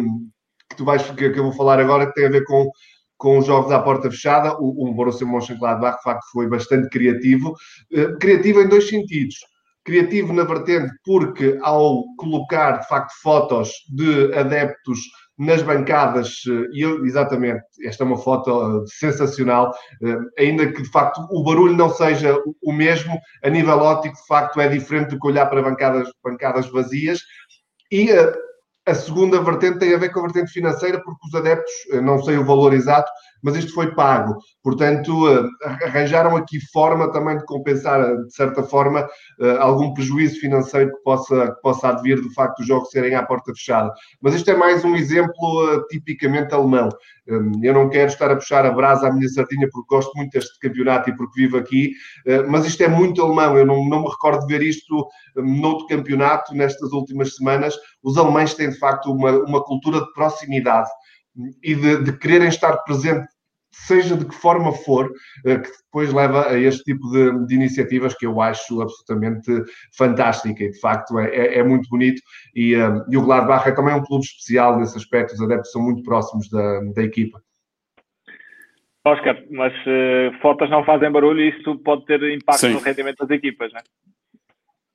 [0.70, 2.70] que tu vais, que, que eu vou falar agora, que tem a ver com,
[3.18, 4.56] com os jogos à porta fechada.
[4.60, 7.54] O, o Borussia Mönchengladbach, de facto, foi bastante criativo.
[7.92, 9.36] Uh, criativo em dois sentidos.
[9.84, 15.00] Criativo na vertente porque, ao colocar, de facto, fotos de adeptos
[15.40, 19.72] nas bancadas, eh, e eu, exatamente, esta é uma foto uh, sensacional,
[20.04, 24.28] uh, ainda que de facto o barulho não seja o mesmo, a nível óptico, de
[24.28, 27.22] facto, é diferente do que olhar para bancadas, bancadas vazias,
[27.90, 28.34] e a,
[28.86, 32.22] a segunda vertente tem a ver com a vertente financeira, porque os adeptos, eh, não
[32.22, 33.10] sei o valor exato,
[33.42, 34.38] mas isto foi pago.
[34.64, 39.08] Portanto, eh, arranjaram aqui forma também de compensar, eh, de certa forma,
[39.60, 43.54] algum prejuízo financeiro que possa, que possa advir do facto dos jogos serem à porta
[43.54, 43.92] fechada.
[44.22, 46.90] Mas isto é mais um exemplo tipicamente alemão.
[47.62, 50.60] Eu não quero estar a puxar a brasa à minha sardinha porque gosto muito deste
[50.60, 51.92] campeonato e porque vivo aqui,
[52.50, 53.58] mas isto é muito alemão.
[53.58, 57.76] Eu não, não me recordo de ver isto noutro campeonato nestas últimas semanas.
[58.04, 60.90] Os alemães têm, de facto, uma, uma cultura de proximidade
[61.64, 63.28] e de, de quererem estar presente
[63.72, 65.12] seja de que forma for,
[65.46, 69.52] eh, que depois leva a este tipo de, de, iniciativas que eu acho absolutamente
[69.96, 72.22] fantástica e de facto é, é, é muito bonito
[72.56, 75.72] e, um, eh, e o Gladbach é também um clube especial nesse aspecto, os adeptos
[75.72, 77.42] são muito próximos da, da equipa.
[79.06, 82.74] Oscar, mas uh, fotos não fazem barulho e isso pode ter impacto Sim.
[82.74, 83.84] no rendimento das equipas, não é?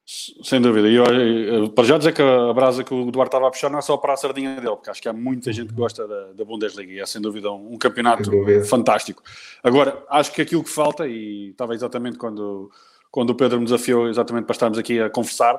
[0.06, 0.86] Sem dúvida.
[0.86, 3.78] E eu, para já dizer que a brasa que o Duarte estava a puxar não
[3.78, 6.32] é só para a sardinha dele, porque acho que há muita gente que gosta da,
[6.32, 8.30] da Bundesliga e é sem dúvida um, um campeonato
[8.66, 9.22] fantástico.
[9.62, 12.70] Agora, acho que aquilo que falta, e estava exatamente quando,
[13.10, 15.58] quando o Pedro me desafiou exatamente para estarmos aqui a conversar,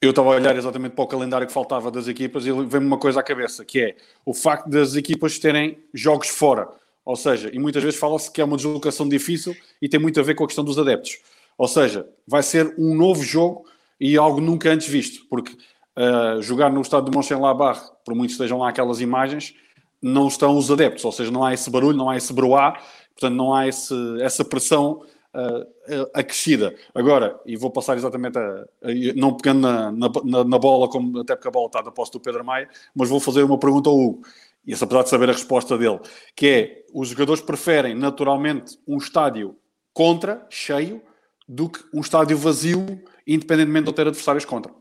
[0.00, 2.98] eu estava a olhar exatamente para o calendário que faltava das equipas e veio-me uma
[2.98, 6.68] coisa à cabeça, que é o facto das equipas terem jogos fora.
[7.04, 10.22] Ou seja, e muitas vezes fala-se que é uma deslocação difícil e tem muito a
[10.22, 11.18] ver com a questão dos adeptos.
[11.56, 13.66] Ou seja, vai ser um novo jogo
[14.00, 18.58] e algo nunca antes visto, porque uh, jogar no estado de Mönchengladbach, por muito estejam
[18.58, 19.54] lá aquelas imagens,
[20.02, 22.72] não estão os adeptos, ou seja, não há esse barulho, não há esse broá,
[23.12, 25.02] portanto não há esse, essa pressão
[25.34, 26.74] uh, acrescida.
[26.94, 31.34] Agora, e vou passar exatamente a, a não pegando na, na, na, bola, como, até
[31.34, 33.98] porque a bola está da posse do Pedro Maia, mas vou fazer uma pergunta ao
[33.98, 34.22] Hugo,
[34.66, 36.00] e essa apesar de saber a resposta dele,
[36.34, 39.56] que é, os jogadores preferem naturalmente um estádio
[39.92, 41.02] contra, cheio,
[41.46, 42.84] do que um estádio vazio,
[43.26, 44.72] independentemente de ter adversários contra.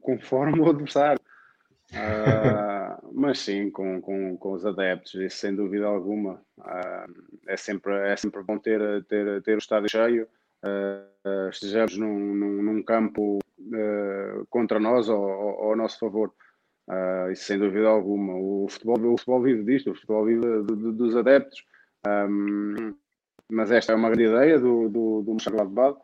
[0.00, 1.20] Conforme o adversário.
[1.92, 6.40] Uh, mas sim, com, com, com os adeptos, isso sem dúvida alguma.
[6.58, 10.28] Uh, é, sempre, é sempre bom ter, ter, ter o estádio cheio.
[10.64, 13.38] Uh, estejamos num, num, num campo
[14.50, 16.32] contra nós ou, ou, ao nosso favor.
[17.32, 18.34] isso sem dúvida alguma.
[18.34, 21.64] O futebol, o futebol vive disto, o futebol vive de, de, dos adeptos.
[22.06, 22.94] Um,
[23.50, 25.98] mas esta é uma grande ideia do, do, do Mönchengladbach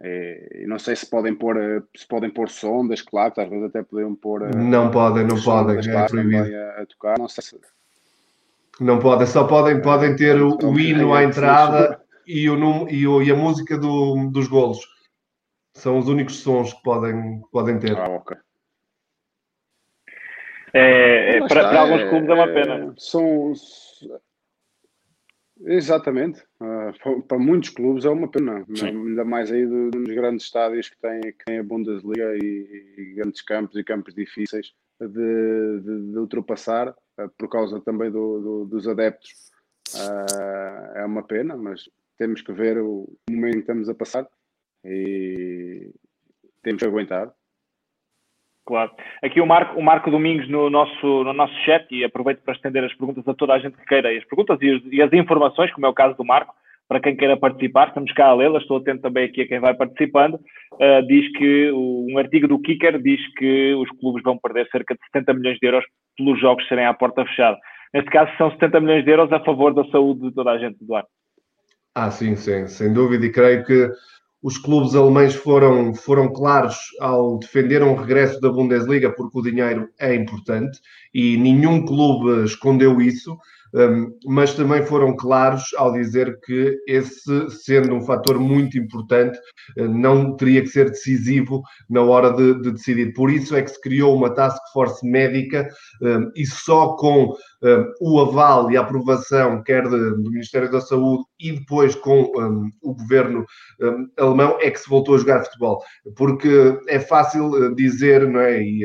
[0.00, 1.56] e não sei se podem pôr
[1.96, 5.78] se podem pôr sondas, claro, às vezes até podem pôr eh, não podem, não podem,
[5.78, 7.60] é proibido a, a, tocar, não sei se...
[8.80, 13.22] não podem, só podem, podem ter o, o hino à entrada e, o, e, o,
[13.22, 14.80] e a música do, dos golos
[15.74, 17.96] são os únicos sons que podem, podem ter.
[17.96, 18.36] Ah, ok.
[20.72, 22.74] É, é para, está, para, alguns clubes é uma pena.
[22.74, 23.52] É, são,
[25.60, 26.42] Exatamente.
[26.60, 28.86] Uh, para muitos clubes é uma pena, Sim.
[28.86, 33.40] ainda mais aí dos grandes estádios que têm, que têm a Bundesliga e, e grandes
[33.42, 38.88] campos e campos difíceis de, de, de ultrapassar uh, por causa também do, do, dos
[38.88, 39.30] adeptos.
[39.94, 41.88] Uh, é uma pena, mas
[42.18, 44.28] temos que ver o momento que estamos a passar
[44.84, 45.92] e
[46.62, 47.32] temos que aguentar.
[48.66, 48.90] Claro.
[49.22, 52.82] Aqui o Marco, o Marco Domingos no nosso, no nosso chat, e aproveito para estender
[52.82, 55.70] as perguntas a toda a gente que queira, e as perguntas e, e as informações,
[55.72, 56.54] como é o caso do Marco,
[56.88, 59.74] para quem queira participar, estamos cá a lê-las, estou atento também aqui a quem vai
[59.74, 64.94] participando, uh, diz que um artigo do Kicker diz que os clubes vão perder cerca
[64.94, 65.84] de 70 milhões de euros
[66.16, 67.58] pelos jogos serem à porta fechada.
[67.92, 70.82] Neste caso, são 70 milhões de euros a favor da saúde de toda a gente,
[70.82, 71.08] Eduardo.
[71.94, 73.88] Ah, sim, sim, sem dúvida, e creio que
[74.44, 79.88] os clubes alemães foram, foram claros ao defender um regresso da Bundesliga, porque o dinheiro
[79.98, 80.78] é importante
[81.14, 83.38] e nenhum clube escondeu isso.
[84.26, 89.38] Mas também foram claros ao dizer que esse, sendo um fator muito importante,
[89.78, 93.12] uh, não teria que ser decisivo na hora de, de, decidir.
[93.12, 95.68] Por isso é que se criou uma task force médica
[96.36, 97.32] e só com
[98.00, 102.30] o aval e a aprovação, quer do Ministério da Saúde e depois com
[102.82, 103.44] o governo
[104.18, 105.82] alemão, é que se voltou a jogar futebol.
[106.16, 108.62] Porque é fácil uh, dizer, não é?
[108.62, 108.84] E,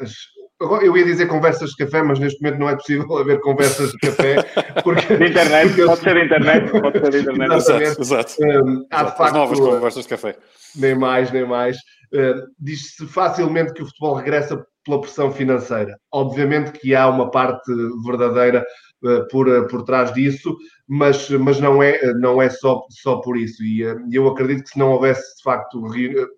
[0.00, 0.12] as,
[0.60, 3.98] eu ia dizer conversas de café, mas neste momento não é possível haver conversas de
[3.98, 4.42] café.
[4.82, 7.54] Porque, de internet, porque pode ser de internet, pode ser de internet.
[7.54, 8.34] Exato, exato.
[8.40, 10.36] Um, há de facto, novas conversas de café.
[10.74, 11.76] Nem mais, nem mais.
[12.12, 15.98] Uh, Diz-se facilmente que o futebol regressa pela pressão financeira.
[16.12, 17.70] Obviamente que há uma parte
[18.04, 18.64] verdadeira
[19.04, 20.56] uh, por, uh, por trás disso,
[20.88, 23.62] mas, mas não é, não é só, só por isso.
[23.62, 25.82] E eu acredito que se não houvesse, de facto,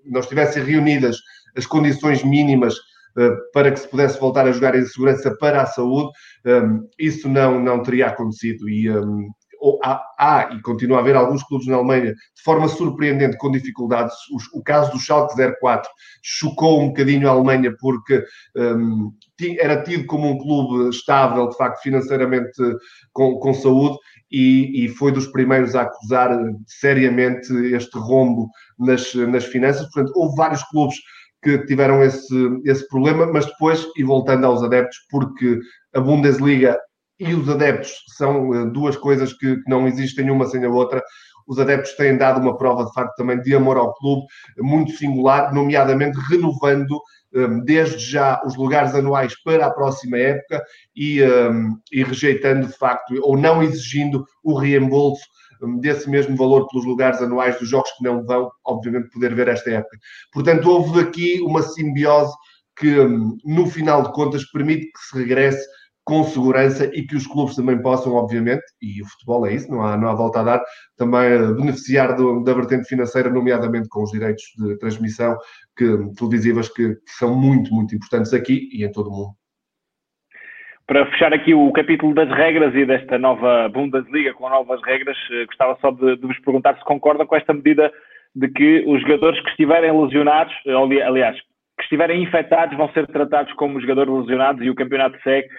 [0.04, 1.18] não estivessem reunidas
[1.56, 2.74] as condições mínimas
[3.52, 6.10] para que se pudesse voltar a jogar em segurança para a saúde,
[6.44, 8.68] ehm, isso não, não teria acontecido.
[8.68, 9.28] E ehm,
[9.82, 14.14] há, há, e continua a haver alguns clubes na Alemanha de forma surpreendente com dificuldades.
[14.30, 15.90] O, o caso do Schalke 04
[16.22, 18.24] chocou um bocadinho a Alemanha porque
[18.56, 22.60] um, ehm, era tido como um clube estável, de facto, financeiramente
[23.12, 23.96] com, com saúde.
[24.30, 29.90] E, e, foi dos primeiros a acusar seriamente este rombo nas, nas finanças.
[29.90, 30.96] Portanto, houve vários clubes
[31.42, 35.58] que tiveram esse, esse problema, mas depois, e voltando aos adeptos, porque
[35.94, 36.78] a Bundesliga
[37.18, 41.02] e os adeptos são eh, duas coisas que, que não existem uma sem a outra.
[41.46, 44.26] Os adeptos têm dado uma prova, de facto, também de amor ao clube,
[44.58, 47.00] muito singular, nomeadamente renovando
[47.34, 50.62] um, desde já os lugares anuais para a próxima época
[50.94, 55.24] e, um, e rejeitando, de facto, ou não exigindo o reembolso
[55.80, 59.70] desse mesmo valor pelos lugares anuais dos jogos que não vão, obviamente, poder ver esta
[59.70, 59.98] época.
[60.32, 62.32] Portanto, houve aqui uma simbiose
[62.76, 65.66] que, hum, no final de contas, permite que se regresse
[66.04, 69.82] com segurança e que os clubes também possam, obviamente, e o futebol é isso, não
[69.82, 70.64] há, não há volta a dar,
[70.96, 75.36] também eh, beneficiar do, da vertente financeira, nomeadamente com os direitos de transmissão
[75.76, 75.84] que,
[76.16, 79.37] televisivas que, que são muito, muito importantes aqui e em todo o mundo
[80.88, 85.44] para fechar aqui o capítulo das regras e desta nova Bundesliga com novas regras, eh,
[85.44, 87.92] gostava só de, de vos perguntar se concordam com esta medida
[88.34, 90.54] de que os jogadores que estiverem lesionados,
[91.06, 91.36] aliás,
[91.76, 95.50] que estiverem infectados, vão ser tratados como jogadores lesionados e o campeonato segue eh,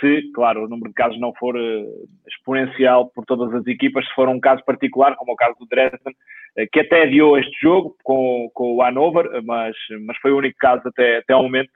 [0.00, 1.84] se, claro, o número de casos não for eh,
[2.28, 6.14] exponencial por todas as equipas, se for um caso particular, como o caso do Dresden,
[6.56, 10.56] eh, que até adiou este jogo com, com o Hannover, mas, mas foi o único
[10.58, 11.70] caso até, até ao momento.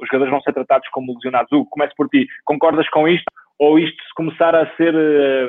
[0.00, 1.50] os jogadores vão ser tratados como lesionados.
[1.50, 2.26] Hugo, começo por ti.
[2.44, 3.26] Concordas com isto
[3.58, 4.94] ou isto se começar a ser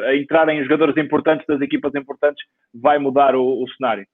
[0.05, 4.05] a entrar em jogadores importantes das equipas importantes vai mudar o, o cenário?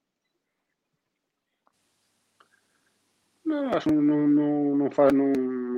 [3.45, 5.11] Não, acho que não, não, não, faz,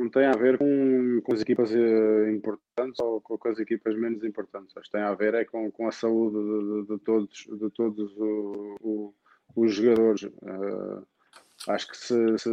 [0.04, 3.96] não tem a ver com, com as equipas uh, importantes ou com, com, as equipas
[3.98, 4.76] menos importantes.
[4.76, 8.18] Acho que tem a ver é com, com a saúde de, de, todos, de todos
[8.18, 9.14] o, o,
[9.56, 10.24] os jogadores.
[10.24, 11.06] Uh,
[11.70, 12.50] acho que se, se,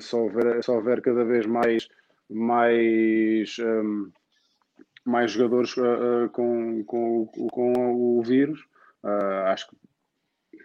[0.00, 1.88] se, houver, se houver cada vez mais,
[2.30, 4.10] mais, um,
[5.04, 8.64] mais jogadores uh, com, com, com o vírus,
[9.48, 9.76] acho que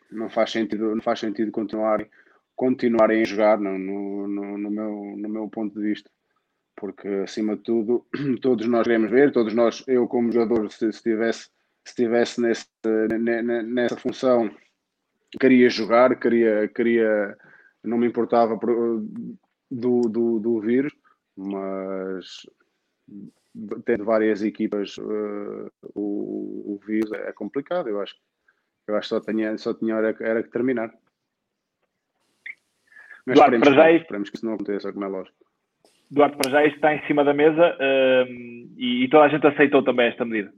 [0.09, 2.09] não faz sentido, não faz sentido continuarem
[2.55, 6.09] continuarem a jogar no, no, no, meu, no meu ponto de vista.
[6.79, 8.05] Porque, acima de tudo,
[8.41, 11.49] todos nós queremos ver, todos nós, eu como jogador, se estivesse
[11.85, 12.67] se estivesse nesse,
[13.65, 14.49] nessa função,
[15.39, 17.37] queria jogar, queria, queria
[17.83, 20.93] não me importava do, do, do vírus,
[21.35, 22.45] mas
[23.85, 28.15] tendo várias equipas uh, o, o vírus é complicado, eu acho.
[28.87, 30.93] Eu acho que só tinha, só tinha era, era que terminar.
[33.25, 34.01] Mas Duarte, esperemos, para já isto...
[34.01, 35.48] esperemos que isso não aconteça, como é lógico.
[36.11, 38.25] Duarte, para já isto está em cima da mesa uh,
[38.77, 40.51] e, e, toda a gente aceitou também esta medida.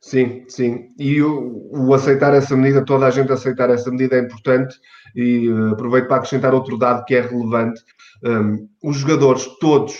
[0.00, 0.88] Sim, sim.
[0.98, 4.76] E o, o, aceitar essa medida, toda a gente aceitar essa medida é importante
[5.14, 7.80] e uh, aproveito para acrescentar outro dado que é relevante.
[8.24, 9.94] Um, os jogadores, todos,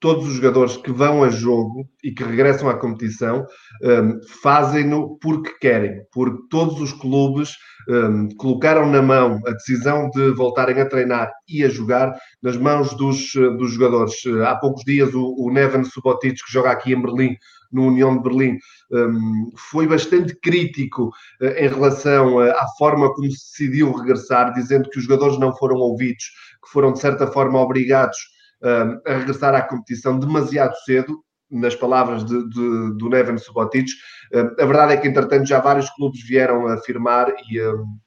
[0.00, 3.46] todos os jogadores que vão a jogo e que regressam à competição
[3.82, 7.50] um, fazem-no porque querem, porque todos os clubes
[7.88, 12.94] um, colocaram na mão a decisão de voltarem a treinar e a jogar nas mãos
[12.94, 14.14] dos, dos jogadores.
[14.46, 17.36] Há poucos dias o, o Neven Subotic, que joga aqui em Berlim,
[17.70, 18.58] no União de Berlim,
[18.90, 21.10] um, foi bastante crítico
[21.40, 25.76] uh, em relação à forma como se decidiu regressar, dizendo que os jogadores não foram
[25.76, 26.24] ouvidos,
[26.64, 28.18] que foram de certa forma obrigados
[28.62, 33.88] a regressar à competição demasiado cedo, nas palavras de, de, do Neven Subotic.
[34.32, 37.58] a verdade é que, entretanto, já vários clubes vieram afirmar, e,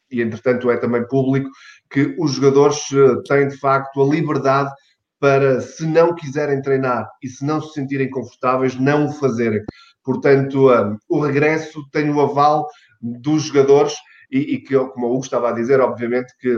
[0.09, 1.49] e entretanto é também público,
[1.89, 4.71] que os jogadores eh, têm de facto a liberdade
[5.19, 9.61] para, se não quiserem treinar e se não se sentirem confortáveis, não o fazerem.
[10.03, 10.67] Portanto,
[11.07, 12.67] o regresso tem o aval
[13.01, 13.93] dos jogadores
[14.29, 16.49] e, e, que, como o Hugo estava a dizer, obviamente que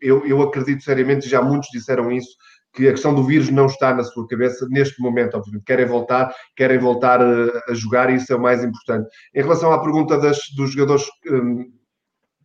[0.00, 2.30] eu, eu acredito seriamente, já muitos disseram isso,
[2.74, 5.64] que a questão do vírus não está na sua cabeça neste momento, obviamente.
[5.64, 9.08] Querem voltar, querem voltar a, a jogar e isso é o mais importante.
[9.34, 11.72] Em relação à pergunta das, dos jogadores um,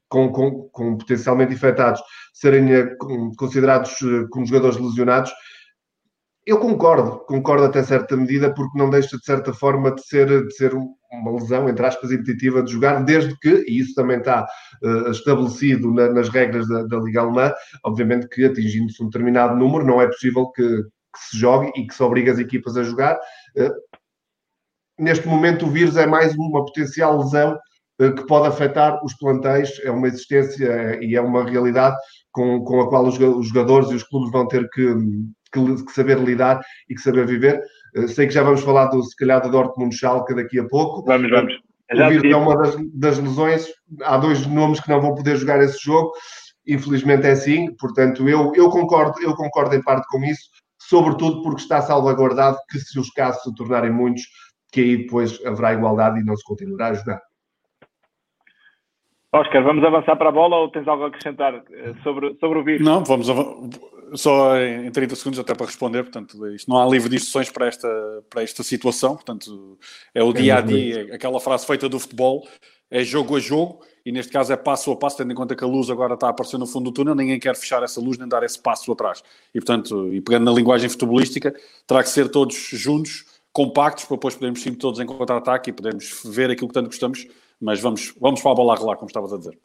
[0.07, 2.01] com, com, com, potencialmente infectados
[2.33, 5.31] serem uh, considerados uh, como jogadores lesionados,
[6.45, 10.55] eu concordo, concordo até certa medida, porque não deixa de certa forma de ser, de
[10.55, 10.73] ser
[11.11, 14.47] uma lesão, entre aspas, impeditiva de jogar, desde que, e isso também está
[14.83, 19.85] uh, estabelecido na, nas regras da, da, Liga Alemã, obviamente que atingindo-se um determinado número,
[19.85, 23.15] não é possível que, que, se jogue e que se obrigue as equipas a jogar.
[23.57, 23.73] Uh,
[24.99, 27.57] neste momento, o vírus é mais uma potencial lesão
[28.01, 31.95] uh, que pode afetar os plantéis, é uma existência e é uma realidade
[32.31, 34.95] com, com a qual os, os jogadores e os clubes vão ter que
[35.51, 37.61] que, que saber lidar e que saber viver.
[38.07, 41.03] Sei que já vamos falar do, se calhar, do Dortmund Schalke daqui a pouco.
[41.03, 41.53] Vamos, vamos.
[41.91, 43.67] Já o vírus é uma das, das, lesões.
[44.03, 46.11] Há dois nomes que não vão poder jogar esse jogo.
[46.67, 47.75] Infelizmente é assim.
[47.75, 52.77] Portanto, eu, eu, concordo, eu concordo em parte com isso, sobretudo porque está salvaguardado que
[52.77, 54.23] se os casos se tornarem muitos,
[54.71, 57.21] que aí depois haverá igualdade e não se continuará a jogar.
[59.31, 62.63] Oscar, vamos avançar para a bola ou tens algo a acrescentar eh, sobre, sobre o
[62.63, 62.85] vírus?
[62.85, 63.29] Não, vamos
[64.15, 67.67] só em 30 segundos até para responder, portanto, isto não há livre de instruções para
[67.67, 67.87] esta,
[68.29, 69.77] para esta situação, portanto,
[70.13, 72.47] é o dia a dia, aquela frase feita do futebol,
[72.89, 75.63] é jogo a jogo, e neste caso é passo a passo, tendo em conta que
[75.63, 78.17] a luz agora está a aparecer no fundo do túnel, ninguém quer fechar essa luz
[78.17, 79.23] nem dar esse passo atrás.
[79.53, 81.53] E portanto, e pegando na linguagem futebolística,
[81.85, 86.21] terá que ser todos juntos, compactos, para depois podermos sim todos em contra-ataque e podermos
[86.25, 87.27] ver aquilo que tanto gostamos
[87.59, 89.59] mas vamos, vamos para a bola rolar, como estavas a dizer.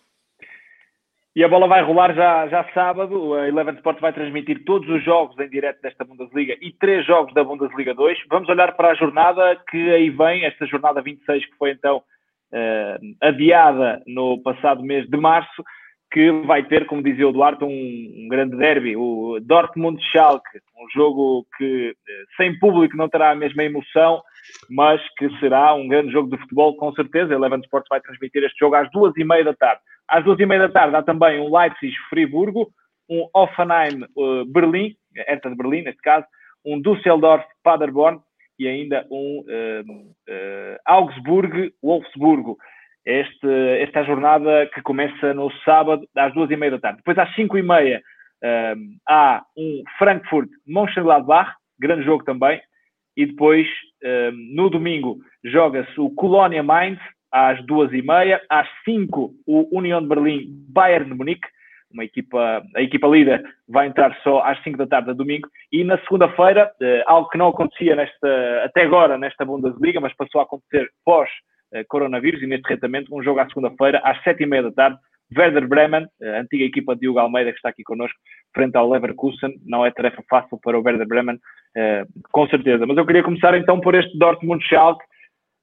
[1.36, 3.34] E a bola vai rolar já, já sábado.
[3.34, 7.34] A Eleven Sport vai transmitir todos os jogos em direto desta Bundesliga e três jogos
[7.34, 8.18] da Bundesliga 2.
[8.30, 13.16] Vamos olhar para a jornada que aí vem, esta jornada 26, que foi então uh,
[13.20, 15.64] adiada no passado mês de março,
[16.12, 21.44] que vai ter, como dizia o Duarte, um, um grande derby, o Dortmund-Schalke, um jogo
[21.56, 24.22] que eh, sem público não terá a mesma emoção,
[24.70, 27.32] mas que será um grande jogo de futebol, com certeza.
[27.32, 29.80] A Eleven Sports vai transmitir este jogo às duas e meia da tarde.
[30.08, 32.68] Às duas e meia da tarde há também um Leipzig-Friburgo,
[33.08, 34.94] um Offenheim-Berlim,
[35.28, 36.26] Hertha de Berlim, neste caso,
[36.64, 38.20] um Düsseldorf-Paderborn
[38.58, 42.56] e ainda um uh, uh, Augsburg-Wolfsburgo
[43.04, 43.48] este,
[43.80, 46.98] esta jornada que começa no sábado às duas e meia da tarde.
[46.98, 48.00] Depois às cinco e meia
[48.76, 52.60] um, há um Frankfurt-Mönchengladbach, grande jogo também.
[53.16, 53.66] e depois
[54.54, 56.98] no domingo joga-se o Colónia Mainz
[57.34, 61.48] às duas e meia, às cinco o União de Berlim Bayern de Munique,
[61.92, 65.98] uma equipa, a equipa líder vai entrar só às 5 da tarde, domingo, e na
[65.98, 70.88] segunda-feira, uh, algo que não acontecia nesta, até agora nesta Bundesliga, mas passou a acontecer
[71.04, 74.98] pós-coronavírus uh, e neste retamento, um jogo à segunda-feira, às 7 e meia da tarde,
[75.36, 78.18] Werder Bremen, a antiga equipa de Hugo Almeida que está aqui connosco,
[78.52, 81.38] frente ao Leverkusen, não é tarefa fácil para o Werder Bremen,
[82.30, 82.86] com certeza.
[82.86, 85.02] Mas eu queria começar então por este Dortmund-Schalke,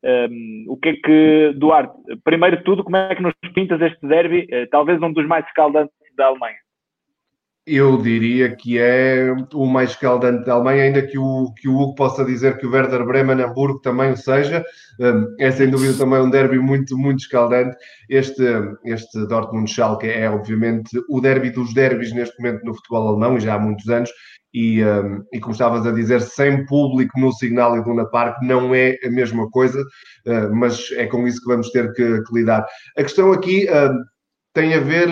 [0.04, 1.94] um, o que é que, Duarte,
[2.24, 5.46] primeiro de tudo, como é que nos pintas este derby, uh, talvez um dos mais
[5.46, 6.58] escaldantes da Alemanha?
[7.66, 11.94] Eu diria que é o mais escaldante da Alemanha, ainda que o, que o Hugo
[11.94, 14.66] possa dizer que o Werder Bremen-Hamburgo também o seja.
[15.00, 17.78] Hum, é sem dúvida também um derby muito, muito escaldante.
[18.10, 18.44] Este,
[18.84, 23.54] este Dortmund-Schalke é, obviamente, o derby dos derbys neste momento no futebol alemão, e já
[23.54, 24.10] há muitos anos.
[24.52, 28.74] E, um, e, como estavas a dizer, sem público no Signal e Luna Park não
[28.74, 32.66] é a mesma coisa, uh, mas é com isso que vamos ter que, que lidar.
[32.98, 33.68] A questão aqui
[34.54, 35.08] tem a ver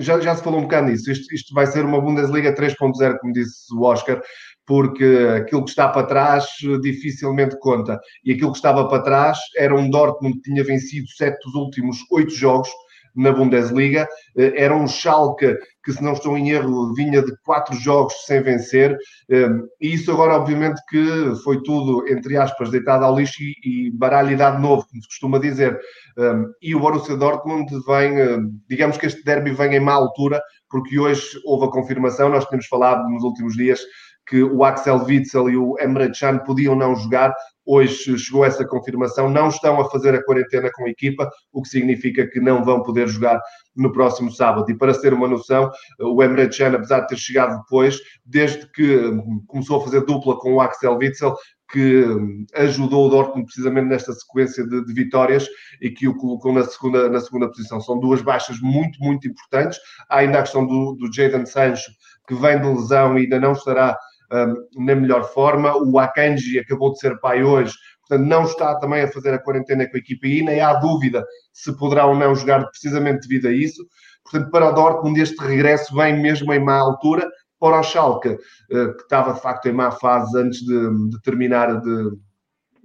[0.00, 1.10] já, já se falou um bocado nisso.
[1.10, 4.20] Isto, isto vai ser uma Bundesliga 3.0, como disse o Oscar,
[4.66, 5.04] porque
[5.36, 6.44] aquilo que está para trás
[6.82, 8.00] dificilmente conta.
[8.24, 11.98] E aquilo que estava para trás era um Dortmund que tinha vencido sete dos últimos
[12.10, 12.68] oito jogos
[13.16, 14.06] na Bundesliga.
[14.36, 18.42] Eh, era um Schalke que, se não estou em erro, vinha de quatro jogos sem
[18.42, 18.96] vencer.
[19.30, 19.48] Eh,
[19.80, 24.60] e isso agora, obviamente, que foi tudo, entre aspas, deitado ao lixo e, baralho dado
[24.60, 25.78] novo, como se costuma dizer.
[26.18, 30.98] Eh, e o Borussia Dortmund vem, digamos que este derby vem em má altura, porque
[30.98, 33.80] hoje houve a confirmação, nós tínhamos falado nos últimos dias
[34.28, 37.32] que o Axel Witzel e o Emre Can podiam não jogar,
[37.66, 41.68] Hoje chegou essa confirmação, não estão a fazer a quarentena com a equipa, o que
[41.68, 43.40] significa que não vão poder jogar
[43.74, 44.70] no próximo sábado.
[44.70, 48.96] E para ser uma noção, o Emre Can, apesar de ter chegado depois, desde que
[48.96, 51.34] hum, começou a fazer dupla com o Axel Witzel,
[51.70, 55.48] que hum, ajudou o Dortmund precisamente nesta sequência de, de, vitórias
[55.80, 57.80] e que o colocou na segunda, na segunda posição.
[57.80, 59.78] São duas baixas muito, muito importantes.
[60.08, 61.90] Há ainda a questão do, do Jadon Sancho,
[62.28, 63.98] que vem de lesão e ainda não estará
[64.32, 65.76] um, na melhor forma.
[65.76, 67.74] O Akanji acabou de ser pai hoje,
[68.06, 71.24] portanto, não está também a fazer a quarentena com a equipa e nem há dúvida
[71.52, 73.84] se poderá ou não jogar precisamente devido a isso.
[74.24, 77.28] Portanto, para o Dortmund, este regresso vem mesmo em má altura.
[77.58, 81.80] Para o Schalke, uh, que estava de facto em má fase antes de, de terminar
[81.80, 82.10] de,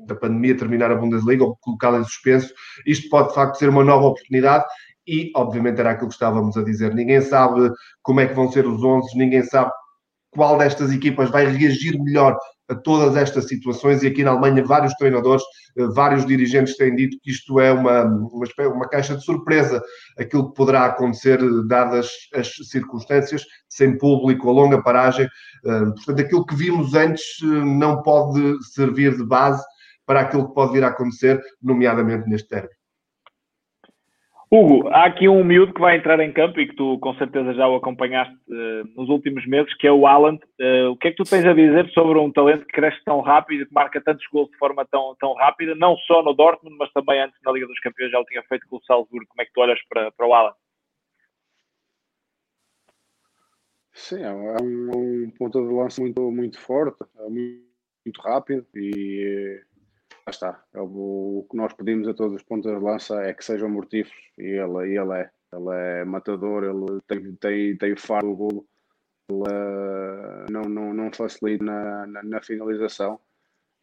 [0.07, 2.53] da pandemia, terminar a Bundesliga ou colocá-la em suspenso,
[2.85, 4.65] isto pode de facto ser uma nova oportunidade
[5.07, 6.93] e, obviamente, era aquilo que estávamos a dizer.
[6.93, 7.71] Ninguém sabe
[8.01, 9.71] como é que vão ser os 11, ninguém sabe
[10.31, 12.37] qual destas equipas vai reagir melhor
[12.71, 15.43] a todas estas situações e aqui na Alemanha vários treinadores,
[15.77, 19.83] eh, vários dirigentes têm dito que isto é uma, uma, uma caixa de surpresa,
[20.17, 25.27] aquilo que poderá acontecer dadas as circunstâncias, sem público, a longa paragem.
[25.65, 29.63] Eh, portanto, aquilo que vimos antes eh, não pode servir de base
[30.05, 32.80] para aquilo que pode vir a acontecer, nomeadamente neste término.
[34.53, 37.53] Hugo, há aqui um miúdo que vai entrar em campo e que tu com certeza
[37.53, 40.37] já o acompanhaste uh, nos últimos meses, que é o Alan.
[40.59, 43.21] Uh, o que é que tu tens a dizer sobre um talento que cresce tão
[43.21, 46.91] rápido que marca tantos gols de forma tão, tão rápida, não só no Dortmund, mas
[46.91, 49.25] também antes na Liga dos Campeões já o tinha feito com o Salzburgo.
[49.29, 50.53] Como é que tu olhas para, para o Alan?
[53.93, 59.61] Sim, é um, um ponto de lança muito, muito forte, é muito rápido e
[60.25, 60.63] Lá está.
[60.73, 64.21] É o, que nós pedimos a todos os pontos de lança é que sejam mortíferos
[64.37, 65.29] e ele, ele é.
[65.53, 68.67] Ele é matador, ele tem, tem, tem o faro do golo,
[69.29, 73.19] ele uh, não, não, não facilita na, na, na, finalização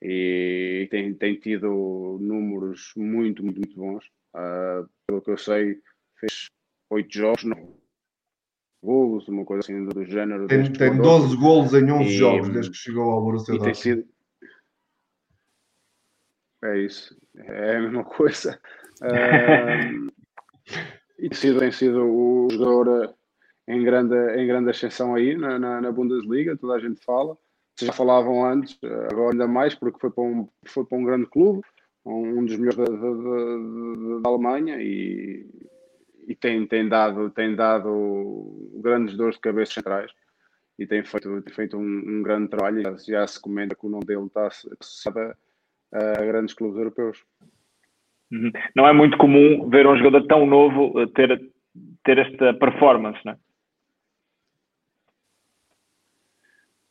[0.00, 4.06] e tem, tem tido números muito, muito, muito bons.
[4.34, 5.78] Uh, pelo que eu sei,
[6.18, 6.46] fez
[6.90, 7.76] oito jogos, não
[8.82, 10.46] golos, uma coisa assim do género.
[10.46, 14.06] Tem, tem 12 golos em 11 e, jogos desde que chegou ao Borussia Dortmund.
[16.62, 18.60] É isso, é a mesma coisa.
[19.00, 20.10] Uh,
[21.18, 25.58] e tem sido, tem sido o jogador eh, em grande, em grande ascensão aí na,
[25.58, 27.36] na, na, Bundesliga, toda a gente fala.
[27.80, 31.26] Já falavam antes, eh, agora ainda mais, porque foi para um, foi para um grande
[31.26, 31.62] clube,
[32.04, 35.46] um dos melhores da, da, da Alemanha e,
[36.26, 40.12] e tem, tem, dado, tem dado grandes dores de cabeça centrais
[40.78, 42.82] e tem feito, tem feito um, um grande trabalho.
[42.82, 44.48] Já, já, se comenta que o nome dele está
[44.80, 45.36] associado
[45.92, 47.24] a grandes clubes europeus.
[48.30, 48.52] Uhum.
[48.76, 51.50] Não é muito comum ver um jogador tão novo eh, ter,
[52.04, 53.36] ter esta performance, não é?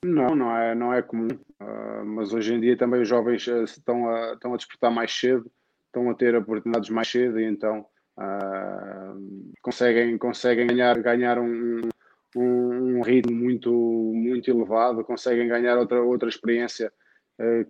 [0.06, 1.28] Não, não é, não é comum.
[1.60, 5.12] Uh, mas hoje em dia também os jovens uh, estão, a, estão a despertar mais
[5.12, 5.52] cedo,
[5.88, 7.86] estão a ter oportunidades mais cedo e então
[8.18, 11.82] uh, conseguem, conseguem ganhar, ganhar um,
[12.36, 16.92] um, um, ritmo muito, muito elevado, conseguem ganhar outra, outra experiência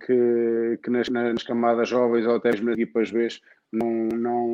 [0.00, 3.28] que, que nas, nas, camadas jovens ou até nas equipas B
[3.72, 4.48] não, não,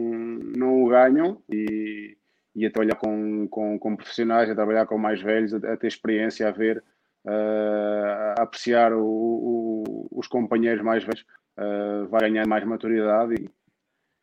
[0.56, 2.16] não o ganham e,
[2.54, 5.86] e a trabalhar com, com, com profissionais, a trabalhar com mais velhos, a, a ter
[5.86, 6.82] experiência, a ver,
[7.24, 11.24] uh, a apreciar o, o, os companheiros mais velhos,
[11.58, 13.50] uh, vai ganhando mais maturidade e,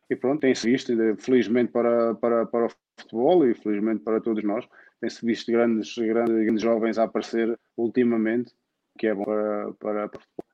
[0.09, 2.69] e pronto, tem-se visto, felizmente para, para, para o
[2.99, 4.67] futebol e felizmente para todos nós,
[4.99, 8.53] tem-se visto grandes, grandes, grandes jovens a aparecer ultimamente,
[8.97, 10.50] que é bom para, para, para o futebol.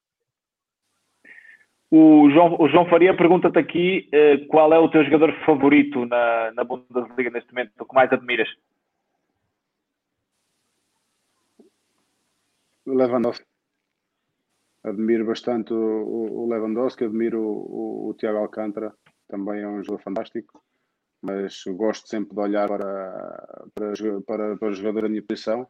[1.89, 6.51] O João, o João Faria pergunta-te aqui uh, qual é o teu jogador favorito na,
[6.51, 8.49] na Bundesliga neste momento, o que mais admiras?
[12.85, 13.45] Lewandowski.
[14.83, 18.93] Admiro bastante o, o Lewandowski, admiro o, o, Tiago Alcântara,
[19.27, 20.63] também é um jogador fantástico,
[21.21, 25.67] mas gosto sempre de olhar para, para, para, para o jogador da minha posição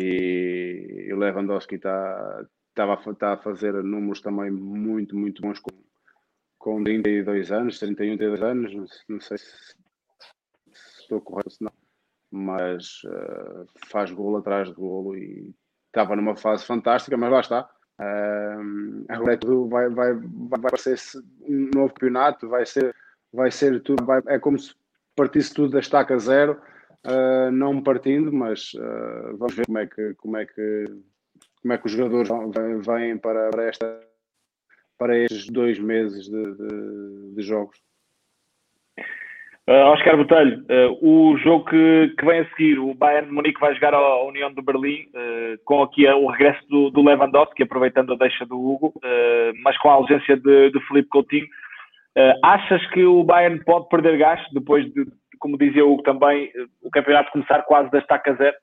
[0.00, 2.46] e o Lewandowski está,
[2.78, 5.70] estava a, está a fazer números também muito, muito bons com,
[6.58, 9.46] com 32 anos, 31, 32 anos, não sei se,
[10.72, 11.72] se estou correto se não,
[12.30, 15.52] mas uh, faz golo atrás de golo e
[15.86, 17.70] estava numa fase fantástica, mas lá está.
[18.00, 20.96] Uh, agora é tudo vai, vai, vai, vai ser
[21.42, 22.94] um novo campeonato, vai ser,
[23.32, 24.72] vai ser tudo, vai, é como se
[25.16, 26.60] partisse tudo da estaca zero,
[27.04, 28.70] uh, não partindo, mas
[29.36, 30.84] vamos ver como é que, como é que
[31.62, 32.28] como é que os jogadores
[32.86, 34.00] vêm para, para, esta,
[34.98, 37.78] para estes dois meses de, de, de jogos?
[39.68, 43.60] Uh, Oscar Botelho, uh, o jogo que, que, vem a seguir, o Bayern de Munique
[43.60, 48.14] vai jogar a União de Berlim, uh, com aqui o regresso do, do, Lewandowski, aproveitando
[48.14, 48.94] a deixa do Hugo,
[49.62, 51.46] mas com a ausência de, de Felipe Coutinho.
[52.42, 55.04] achas que o Bayern pode perder gás depois de,
[55.38, 56.50] como dizia o Hugo também,
[56.82, 58.56] o campeonato começar quase da estaca zero?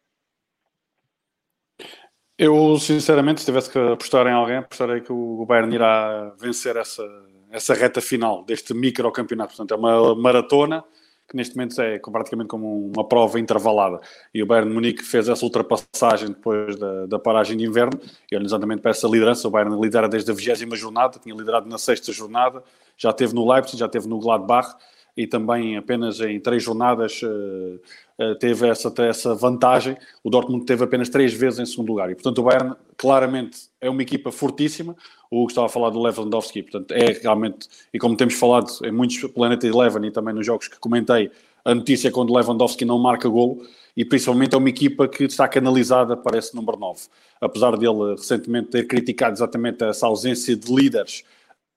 [2.38, 7.04] Eu, sinceramente, se tivesse que apostar em alguém, apostarei que o Bayern irá vencer essa,
[7.50, 9.56] essa reta final deste microcampeonato.
[9.56, 10.84] Portanto, é uma maratona
[11.28, 14.00] que neste momento é praticamente como uma prova intervalada.
[14.34, 18.00] E o Bayern de Munique fez essa ultrapassagem depois da, da paragem de inverno,
[18.32, 19.48] e olha exatamente para essa liderança.
[19.48, 22.64] O Bayern lidera desde a 20 jornada, tinha liderado na sexta jornada,
[22.98, 24.76] já teve no Leipzig, já teve no Gladbach,
[25.16, 27.80] e também apenas em três jornadas uh,
[28.20, 29.96] uh, teve essa, essa vantagem.
[30.24, 32.12] O Dortmund teve apenas três vezes em segundo lugar.
[32.12, 34.96] E, portanto, o Bayern claramente é uma equipa fortíssima.
[35.32, 38.92] O Hugo estava a falar do Lewandowski, portanto, é realmente, e como temos falado em
[38.92, 41.32] muitos Planet Eleven e também nos jogos que comentei,
[41.64, 43.66] a notícia é quando Lewandowski não marca golo,
[43.98, 47.08] e principalmente é uma equipa que está canalizada para esse número 9.
[47.40, 51.24] Apesar dele recentemente ter criticado exatamente essa ausência de líderes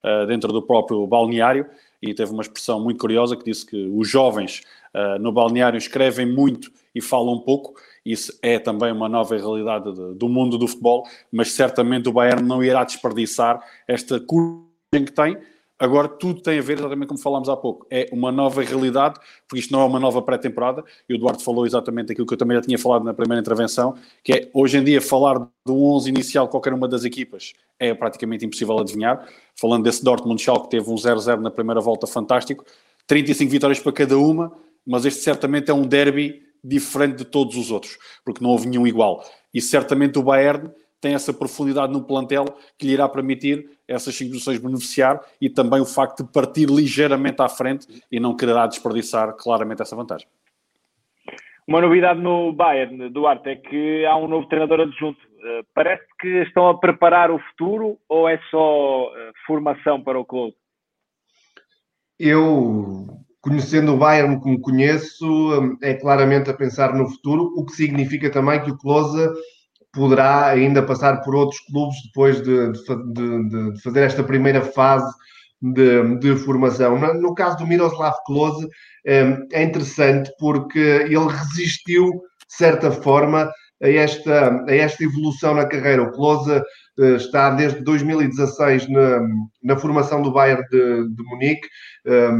[0.04, 1.66] uh, dentro do próprio balneário,
[2.00, 4.62] e teve uma expressão muito curiosa que disse que os jovens
[4.94, 7.74] uh, no balneário escrevem muito e falam pouco.
[8.04, 12.42] Isso é também uma nova realidade de, do mundo do futebol, mas certamente o Bayern
[12.42, 15.36] não irá desperdiçar esta curva que tem
[15.78, 19.60] Agora, tudo tem a ver, exatamente como falámos há pouco, é uma nova realidade, porque
[19.60, 22.56] isto não é uma nova pré-temporada, e o Eduardo falou exatamente aquilo que eu também
[22.56, 26.46] já tinha falado na primeira intervenção, que é, hoje em dia, falar do 11 inicial
[26.46, 29.28] de qualquer uma das equipas é praticamente impossível adivinhar.
[29.54, 32.64] Falando desse Dortmund Schalke, que teve um 0-0 na primeira volta fantástico,
[33.06, 34.52] 35 vitórias para cada uma,
[34.84, 38.86] mas este certamente é um derby diferente de todos os outros, porque não houve nenhum
[38.86, 39.24] igual.
[39.54, 40.70] E certamente o Bayern
[41.00, 42.44] tem essa profundidade no plantel
[42.76, 47.48] que lhe irá permitir essas instituições beneficiar e também o facto de partir ligeiramente à
[47.48, 50.28] frente e não quererá desperdiçar claramente essa vantagem.
[51.66, 55.20] Uma novidade no Bayern, Duarte, é que há um novo treinador adjunto.
[55.20, 60.24] Uh, parece que estão a preparar o futuro ou é só uh, formação para o
[60.24, 60.54] clube?
[62.18, 63.06] Eu,
[63.40, 68.62] conhecendo o Bayern como conheço, é claramente a pensar no futuro, o que significa também
[68.62, 69.28] que o Close
[69.92, 75.10] poderá ainda passar por outros clubes depois de, de, de fazer esta primeira fase
[75.60, 76.98] de, de, formação.
[77.14, 78.68] No caso do Miroslav Klose,
[79.06, 83.50] eh, é interessante porque ele resistiu, de certa forma,
[83.82, 86.02] a esta, a esta evolução na carreira.
[86.02, 86.62] O Klose
[86.98, 89.20] eh, está desde 2016 na,
[89.62, 91.68] na formação do Bayern de, de Munique,
[92.06, 92.30] eh,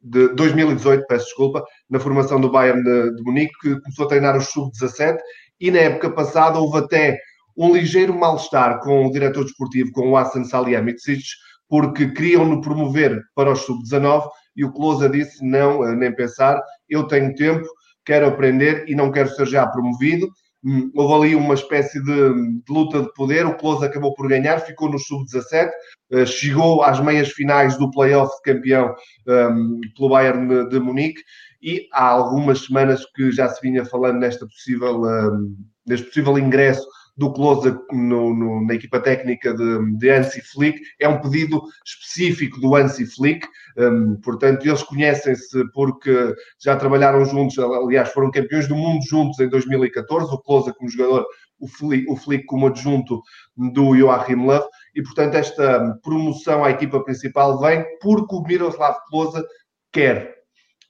[0.00, 4.36] de 2018, peço desculpa, na formação do Bayern de, de Munique, que começou a treinar
[4.36, 5.18] os sub-17
[5.60, 7.18] e na época passada houve até
[7.56, 11.24] um ligeiro mal-estar com o diretor desportivo, com o Hassan Salihamidzic,
[11.68, 17.34] porque queriam-no promover para os sub-19 e o Closa disse, não, nem pensar, eu tenho
[17.34, 17.66] tempo,
[18.04, 20.28] quero aprender e não quero ser já promovido.
[20.68, 24.60] Hum, houve ali uma espécie de, de luta de poder, o Close acabou por ganhar,
[24.60, 25.70] ficou no sub-17,
[26.10, 28.94] eh, chegou às meias finais do play-off de campeão
[29.26, 31.22] um, pelo Bayern de Munique
[31.62, 35.56] e há algumas semanas que já se vinha falando nesta possível, um,
[35.86, 41.08] neste possível ingresso do Close no, no, na equipa técnica de, de Hansi Flick, é
[41.08, 43.48] um pedido específico do Hansi Flick,
[43.78, 49.48] um, portanto, eles conhecem-se porque já trabalharam juntos, aliás, foram campeões do mundo juntos em
[49.48, 51.26] 2014, o Close como jogador,
[51.60, 53.22] o Flick, o Flick como adjunto
[53.56, 59.44] do Joachim Löw, e portanto esta promoção à equipa principal vem porque o Miroslav Klose
[59.92, 60.37] quer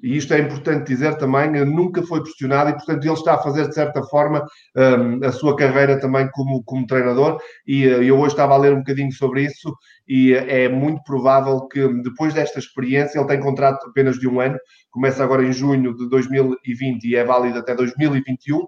[0.00, 3.68] e isto é importante dizer também, nunca foi pressionado e, portanto, ele está a fazer,
[3.68, 4.46] de certa forma,
[4.76, 7.38] hum, a sua carreira também como, como treinador.
[7.66, 9.74] E eh, eu hoje estava a ler um bocadinho sobre isso
[10.06, 14.40] e eh, é muito provável que, depois desta experiência, ele tem contrato apenas de um
[14.40, 14.56] ano,
[14.90, 18.66] começa agora em junho de 2020 e é válido até 2021, hum,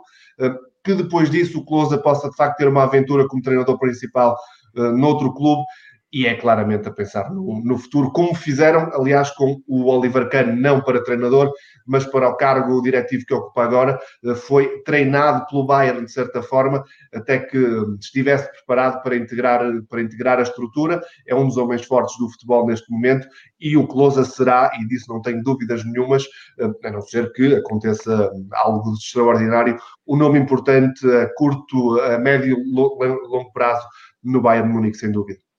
[0.83, 4.37] que depois disso o Closa possa, de facto, ter uma aventura como treinador principal
[4.75, 5.65] noutro clube
[6.13, 10.57] e é claramente a pensar no, no, futuro, como fizeram, aliás, com o Oliver Kahn,
[10.57, 11.53] não para treinador,
[11.87, 16.43] mas para o cargo diretivo que ocupa agora, eh, foi treinado pelo Bayern, de certa
[16.43, 16.83] forma,
[17.15, 17.59] até que
[18.01, 21.01] estivesse preparado para integrar, para integrar a estrutura.
[21.29, 23.29] É um dos homens fortes do futebol neste momento
[23.61, 26.25] e o Closa será, e disso não tenho dúvidas nenhumas,
[26.59, 32.57] eh, a não ser que aconteça algo extraordinário, um nome importante a curto, a médio,
[32.67, 33.87] longo prazo
[34.25, 35.50] no Bayern Munique, sem dúvida.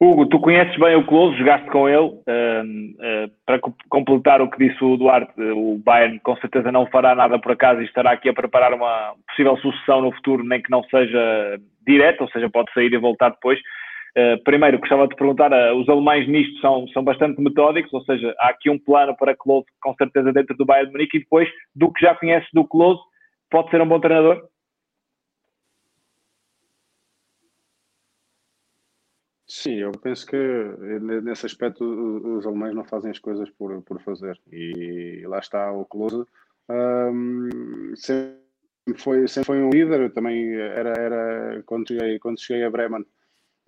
[0.00, 2.08] Hugo, tu conheces bem o Close, jogaste com ele.
[2.08, 7.14] Uh, uh, para completar o que disse o Duarte, o Bayern com certeza não fará
[7.14, 10.70] nada por acaso e estará aqui a preparar uma possível sucessão no futuro, nem que
[10.70, 13.58] não seja direta, ou seja, pode sair e voltar depois.
[14.16, 18.48] Uh, primeiro, gostava de perguntar, os alemães nisto são, são bastante metódicos, ou seja, há
[18.48, 21.92] aqui um plano para Close com certeza dentro do Bayern de Munique e depois, do
[21.92, 23.00] que já conheces do Close,
[23.48, 24.42] pode ser um bom treinador?
[29.46, 30.36] Sim, eu penso que
[31.22, 34.40] nesse aspecto os alemães não fazem as coisas por, por fazer.
[34.50, 36.24] E lá está o Close.
[36.68, 38.38] Um, sempre,
[38.96, 43.04] foi, sempre foi um líder, eu também era, era quando, cheguei, quando cheguei a Bremen,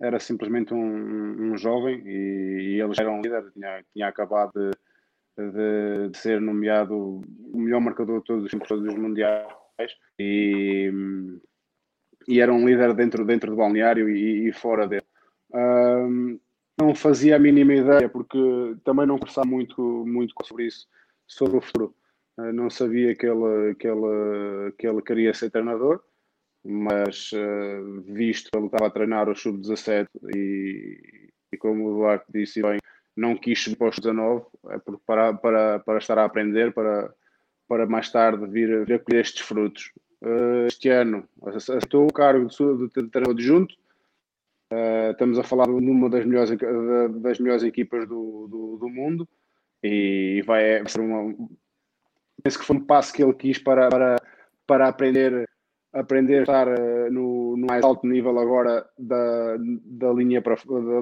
[0.01, 4.51] era simplesmente um, um jovem e, e ele já era um líder, tinha, tinha acabado
[4.55, 4.71] de,
[5.51, 7.21] de, de ser nomeado
[7.53, 9.47] o melhor marcador de todos, todos os mundiais
[10.19, 10.91] e,
[12.27, 15.06] e era um líder dentro, dentro do balneário e, e fora dele
[16.79, 18.37] não fazia a mínima ideia, porque
[18.83, 20.87] também não conversava muito, muito sobre isso,
[21.25, 21.95] sobre o futuro.
[22.37, 26.01] Uh, não sabia que ele, que, ele, que ele queria ser treinador,
[26.63, 32.25] mas uh, visto que ele estava a treinar o Sub-17 e, e, como o Duarte
[32.31, 32.77] disse bem,
[33.15, 37.11] não quis subir para os 19 é para, para, para estar a aprender, para,
[37.67, 39.91] para mais tarde vir, vir a colher estes frutos.
[40.21, 43.73] Uh, este ano aceitou o cargo de, de treinador adjunto,
[44.71, 46.51] Uh, estamos a falar de uma das melhores,
[47.21, 49.27] das melhores equipas do, do, do mundo
[49.81, 51.33] e vai ser uma.
[52.43, 54.15] Penso que foi um passo que ele quis para, para,
[54.65, 55.49] para aprender,
[55.93, 60.55] aprender a estar uh, no, no mais alto nível agora da, da linha para,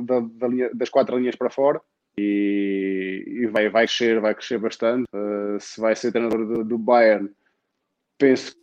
[0.03, 1.81] da, da linha, das quatro linhas para fora
[2.17, 5.05] e, e vai, vai, crescer, vai crescer bastante.
[5.13, 7.29] Uh, se vai ser treinador do, do Bayern,
[8.17, 8.55] penso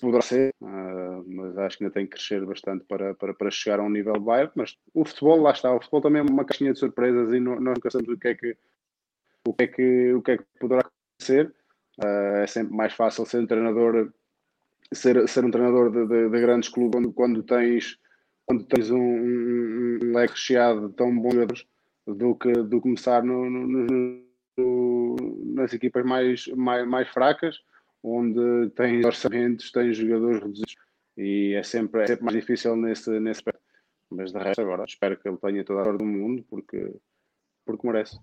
[0.00, 3.80] poderá ser, uh, mas acho que ainda tem que crescer bastante para, para, para chegar
[3.80, 4.52] a um nível Bayern.
[4.54, 7.60] Mas o futebol, lá está, o futebol também é uma caixinha de surpresas e nós
[7.60, 8.56] nunca sabemos o que é que,
[9.46, 11.52] o que, é que, o que, é que poderá acontecer.
[12.02, 14.12] Uh, é sempre mais fácil ser um treinador,
[14.92, 17.98] ser, ser um treinador de, de, de grandes clubes quando, quando tens,
[18.46, 21.66] quando tens um, um, um leque recheado de tão bons jogadores
[22.06, 24.22] do que do começar no, no,
[24.56, 25.16] no,
[25.54, 27.60] nas equipas mais, mais, mais fracas
[28.02, 30.76] onde tens orçamentos, tens jogadores reduzidos
[31.16, 33.60] e é sempre, é sempre mais difícil nesse, nesse aspecto.
[34.10, 36.92] Mas de resto, agora espero que ele tenha toda a hora do mundo porque,
[37.66, 38.18] porque merece.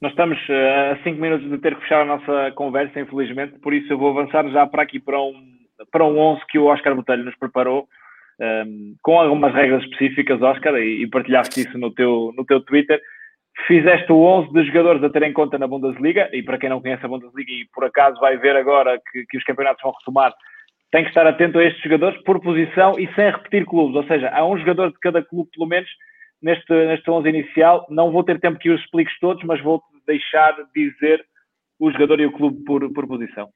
[0.00, 3.72] Nós estamos uh, a 5 minutos de ter que fechar a nossa conversa, infelizmente, por
[3.72, 5.58] isso eu vou avançar já para aqui para um,
[5.90, 7.88] para um 11 que o Oscar Botelho nos preparou,
[8.38, 12.60] um, ehm, com algumas regras específicas, Oscar, e, e partilhaste isso no teu, no teu
[12.60, 13.00] Twitter
[13.66, 16.80] fizeste o 11 de jogadores a ter em conta na Bundesliga, e para quem não
[16.80, 20.34] conhece a Bundesliga e por acaso vai ver agora que, que os campeonatos vão retomar,
[20.90, 24.30] tem que estar atento a estes jogadores por posição e sem repetir clubes, ou seja,
[24.30, 25.88] há um jogador de cada clube, pelo menos,
[26.42, 27.86] neste, neste 11 inicial.
[27.90, 31.24] Não vou ter tempo que os expliques todos, mas vou deixar dizer
[31.80, 33.48] o jogador e o clube por, por posição.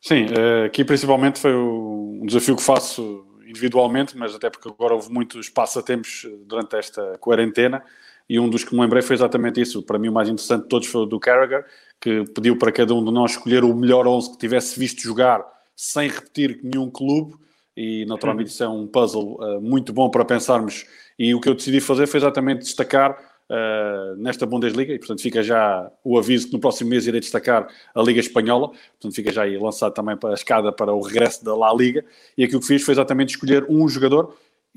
[0.00, 3.24] Sim, eh, aqui principalmente foi um desafio que faço
[3.54, 7.82] individualmente, mas até porque agora houve muitos passatempos durante esta quarentena
[8.28, 9.82] e um dos que me lembrei foi exatamente isso.
[9.82, 11.64] Para mim, o mais interessante de todos foi o do Carragher,
[12.00, 15.44] que pediu para cada um de nós escolher o melhor 11 que tivesse visto jogar
[15.76, 17.34] sem repetir nenhum clube.
[17.76, 20.86] E naturalmente isso é um puzzle uh, muito bom para pensarmos.
[21.18, 23.16] E o que eu decidi fazer foi exatamente destacar
[23.50, 27.68] uh, nesta Bundesliga e, portanto, fica já o aviso que no próximo mês irei destacar
[27.94, 31.44] a Liga Espanhola, portanto, fica já aí lançado também para a escada para o regresso
[31.44, 32.04] da La Liga.
[32.36, 34.36] E aquilo que fiz foi exatamente escolher um jogador,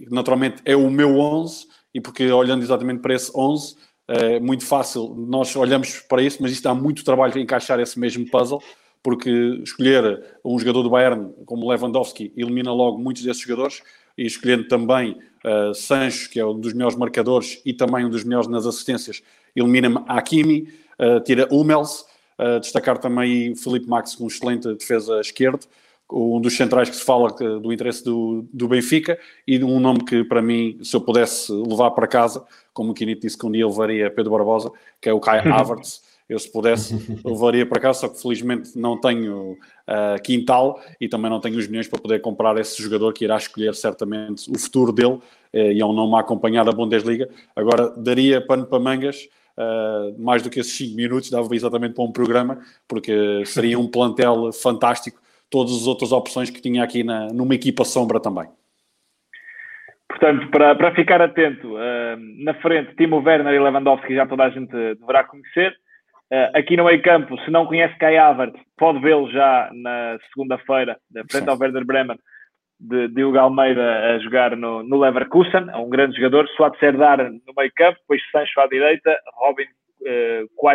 [0.09, 3.75] naturalmente é o meu 11, e porque olhando exatamente para esse 11,
[4.07, 7.99] é muito fácil, nós olhamos para isso, mas isto dá muito trabalho de encaixar esse
[7.99, 8.61] mesmo puzzle,
[9.03, 9.29] porque
[9.63, 13.81] escolher um jogador do Bayern como Lewandowski elimina logo muitos desses jogadores,
[14.17, 15.17] e escolhendo também
[15.47, 19.21] uh, Sancho, que é um dos melhores marcadores e também um dos melhores nas assistências,
[19.55, 20.69] elimina-me Hakimi,
[20.99, 22.05] uh, tira Hummels,
[22.37, 25.59] uh, destacar também Felipe Max com um excelente defesa esquerda,
[26.11, 30.23] um dos centrais que se fala do interesse do, do Benfica e um nome que
[30.23, 33.67] para mim, se eu pudesse levar para casa, como o Quinito disse que um dia
[33.67, 34.71] levaria Pedro Barbosa,
[35.01, 36.93] que é o Kai Havertz, eu, se pudesse,
[37.25, 41.67] levaria para cá, só que felizmente não tenho uh, quintal e também não tenho os
[41.67, 45.21] milhões para poder comprar esse jogador que irá escolher certamente o futuro dele uh,
[45.53, 47.29] e é um nome a acompanhar a Bundesliga.
[47.55, 49.27] Agora, daria pano para mangas.
[49.59, 53.87] Uh, mais do que esses 5 minutos, dava exatamente para um programa, porque seria um
[53.87, 55.19] plantel fantástico,
[55.49, 58.47] todas as outras opções que tinha aqui na, numa equipa sombra também.
[60.07, 64.49] Portanto, para, para ficar atento, uh, na frente, Timo Werner e Lewandowski já toda a
[64.51, 65.75] gente deverá conhecer.
[66.31, 70.97] Uh, aqui no meio campo, se não conhece Kai Havertz, pode vê-lo já na segunda-feira,
[71.31, 72.17] frente ao Werder Bremen,
[72.79, 77.53] de Diogo Almeida a jogar no, no Leverkusen, é um grande jogador, Suat Serdar no
[77.57, 80.71] meio campo, depois Sancho à direita, Robin uh,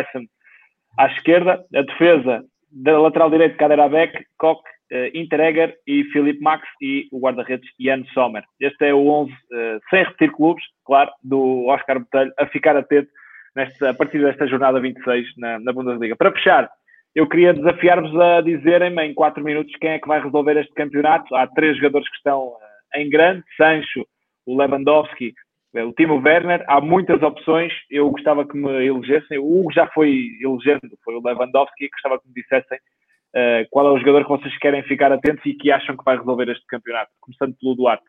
[0.97, 6.67] à esquerda, a defesa da lateral direito, Kader Abek, Koch, uh, Interegger e Felipe Max
[6.81, 8.43] e o guarda-redes Jan Sommer.
[8.59, 9.35] Este é o 11, uh,
[9.89, 13.09] sem repetir clubes, claro, do Oscar Botelho, a ficar atento
[13.55, 16.15] nesta, a partir desta jornada 26 na, na Bundesliga.
[16.15, 16.69] Para fechar,
[17.15, 21.35] eu queria desafiar-vos a dizerem-me em 4 minutos quem é que vai resolver este campeonato.
[21.35, 22.57] Há três jogadores que estão uh,
[22.95, 24.05] em grande: Sancho,
[24.45, 25.33] o Lewandowski,
[25.75, 26.63] eh, o Timo Werner.
[26.67, 27.71] Há muitas opções.
[27.89, 29.37] Eu gostava que me elegessem.
[29.37, 31.89] O Hugo já foi elegendo, foi o Lewandowski.
[31.89, 35.53] Gostava que me dissessem uh, qual é o jogador que vocês querem ficar atentos e
[35.53, 37.11] que acham que vai resolver este campeonato.
[37.21, 38.05] Começando pelo Duarte.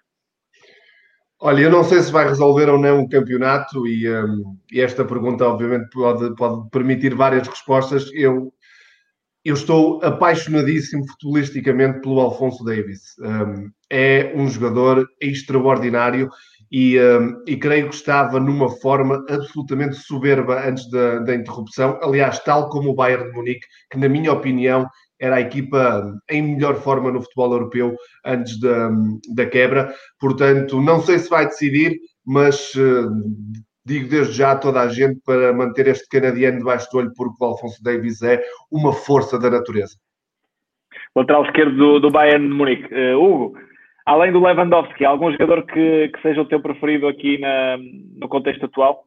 [1.47, 5.05] Olha, eu não sei se vai resolver ou não o campeonato e, um, e, esta
[5.05, 8.11] pergunta, obviamente, pode, pode permitir várias respostas.
[8.15, 8.51] Eu,
[9.45, 13.15] eu estou apaixonadíssimo futbolisticamente pelo Alfonso Davis.
[13.21, 16.31] Um, é um jogador extraordinário
[16.73, 21.99] e, um, e, creio que estava numa forma absolutamente soberba antes da, da interrupção.
[22.03, 24.87] Aliás, tal como o Bayern de Munique, que, na minha opinião,
[25.25, 27.97] era a equipa em melhor forma no futebol europeu
[28.27, 28.91] antes da,
[29.35, 29.91] da quebra.
[30.21, 33.11] Portanto, não sei se vai decidir, mas uh,
[33.87, 37.43] digo desde já a toda a gente para manter este canadiano debaixo do olho, porque
[37.43, 39.97] o Alfonso Davis é uma força da natureza.
[41.17, 42.95] Lateral esquerdo do, do Bayern de Munique.
[42.95, 43.59] Uh, Hugo,
[44.05, 48.67] além do Lewandowski, algum jogador que, que seja o teu preferido aqui na, no contexto
[48.67, 49.07] atual?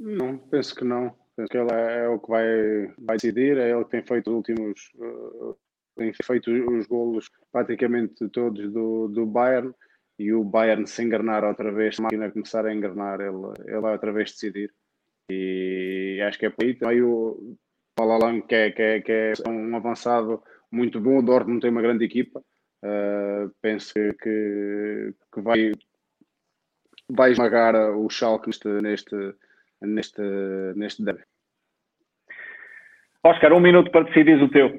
[0.00, 1.14] Não, penso que não.
[1.36, 4.30] Penso que ele é, é, o que vai, vai decidir, é ele que tem feito
[4.30, 5.56] os últimos, uh,
[5.96, 9.74] tem feito os golos praticamente todos do, do Bayern
[10.18, 13.92] e o Bayern se enganar outra vez, a máquina começar a enganar, ele, ele vai
[13.92, 14.72] outra vez decidir.
[15.28, 17.56] E acho que é por aí também o
[17.96, 21.82] Palalang, que é, que, é, que é um avançado muito bom, o Dortmund tem uma
[21.82, 25.72] grande equipa, uh, penso que, que vai,
[27.10, 29.34] vai esmagar o Schalke neste, neste
[29.80, 30.22] neste,
[30.76, 31.22] neste derby.
[33.22, 34.70] Oscar, um minuto para decidir o teu.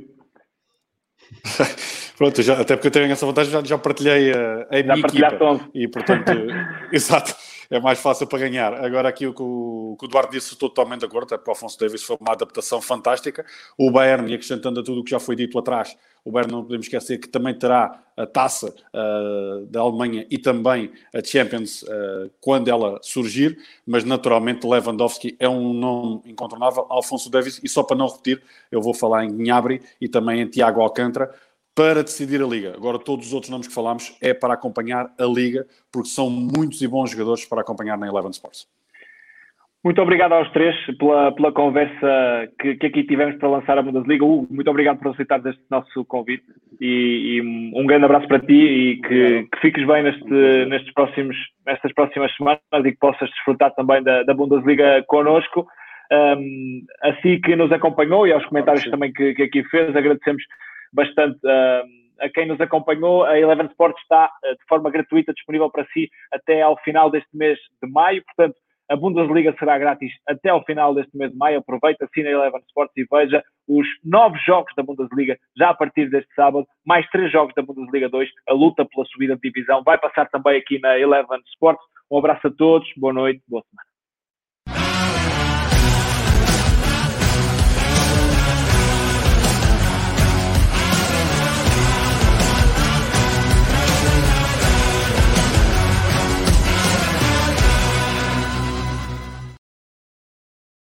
[2.17, 5.69] Pronto, já, até porque eu tenho essa vantagem, já, já partilhei a, a minha equipa.
[5.73, 6.31] E portanto,
[6.91, 7.35] exato
[7.69, 8.73] é mais fácil para ganhar.
[8.73, 11.53] Agora, aqui o que o, o Eduardo disse, estou totalmente de acordo, é para o
[11.53, 13.45] Afonso Davis foi uma adaptação fantástica.
[13.77, 16.63] O Bayern, e acrescentando a tudo o que já foi dito atrás, o Bayern não
[16.63, 22.31] podemos esquecer que também terá a taça uh, da Alemanha e também a Champions uh,
[22.41, 27.97] quando ela surgir, mas naturalmente Lewandowski é um nome incontornável, Alfonso Davis, e só para
[27.97, 28.41] não repetir,
[28.71, 31.31] eu vou falar em Gnabry e também em Tiago Alcântara,
[31.75, 32.73] para decidir a Liga.
[32.75, 36.81] Agora, todos os outros nomes que falámos é para acompanhar a Liga, porque são muitos
[36.81, 38.65] e bons jogadores para acompanhar na Eleven Sports.
[39.83, 44.25] Muito obrigado aos três pela, pela conversa que, que aqui tivemos para lançar a Bundesliga.
[44.25, 46.43] Hugo, muito obrigado por aceitar este nosso convite
[46.81, 51.37] e, e, um grande abraço para ti e que, que fiques bem neste, nestes próximos,
[51.67, 55.67] nestas próximas semanas e que possas desfrutar também da, da Bundesliga connosco.
[56.11, 60.41] Um, assim que nos acompanhou e aos comentários também que, que aqui fez, agradecemos
[60.95, 61.83] bastante uh,
[62.19, 63.23] a quem nos acompanhou.
[63.23, 67.29] A Eleven Sports está uh, de forma gratuita disponível para si até ao final deste
[67.35, 68.23] mês de maio.
[68.25, 68.55] Portanto,
[68.87, 71.59] a Bundesliga será grátis até ao final deste mês de maio.
[71.59, 76.09] Aproveita, assina a Eleven Sports e veja os nove jogos da Bundesliga já a partir
[76.09, 76.67] deste sábado.
[76.85, 78.29] Mais três jogos da Bundesliga 2.
[78.49, 81.83] A luta pela subida de divisão vai passar também aqui na Eleven Sports.
[82.11, 83.94] Um abraço a todos, boa noite, boa semana.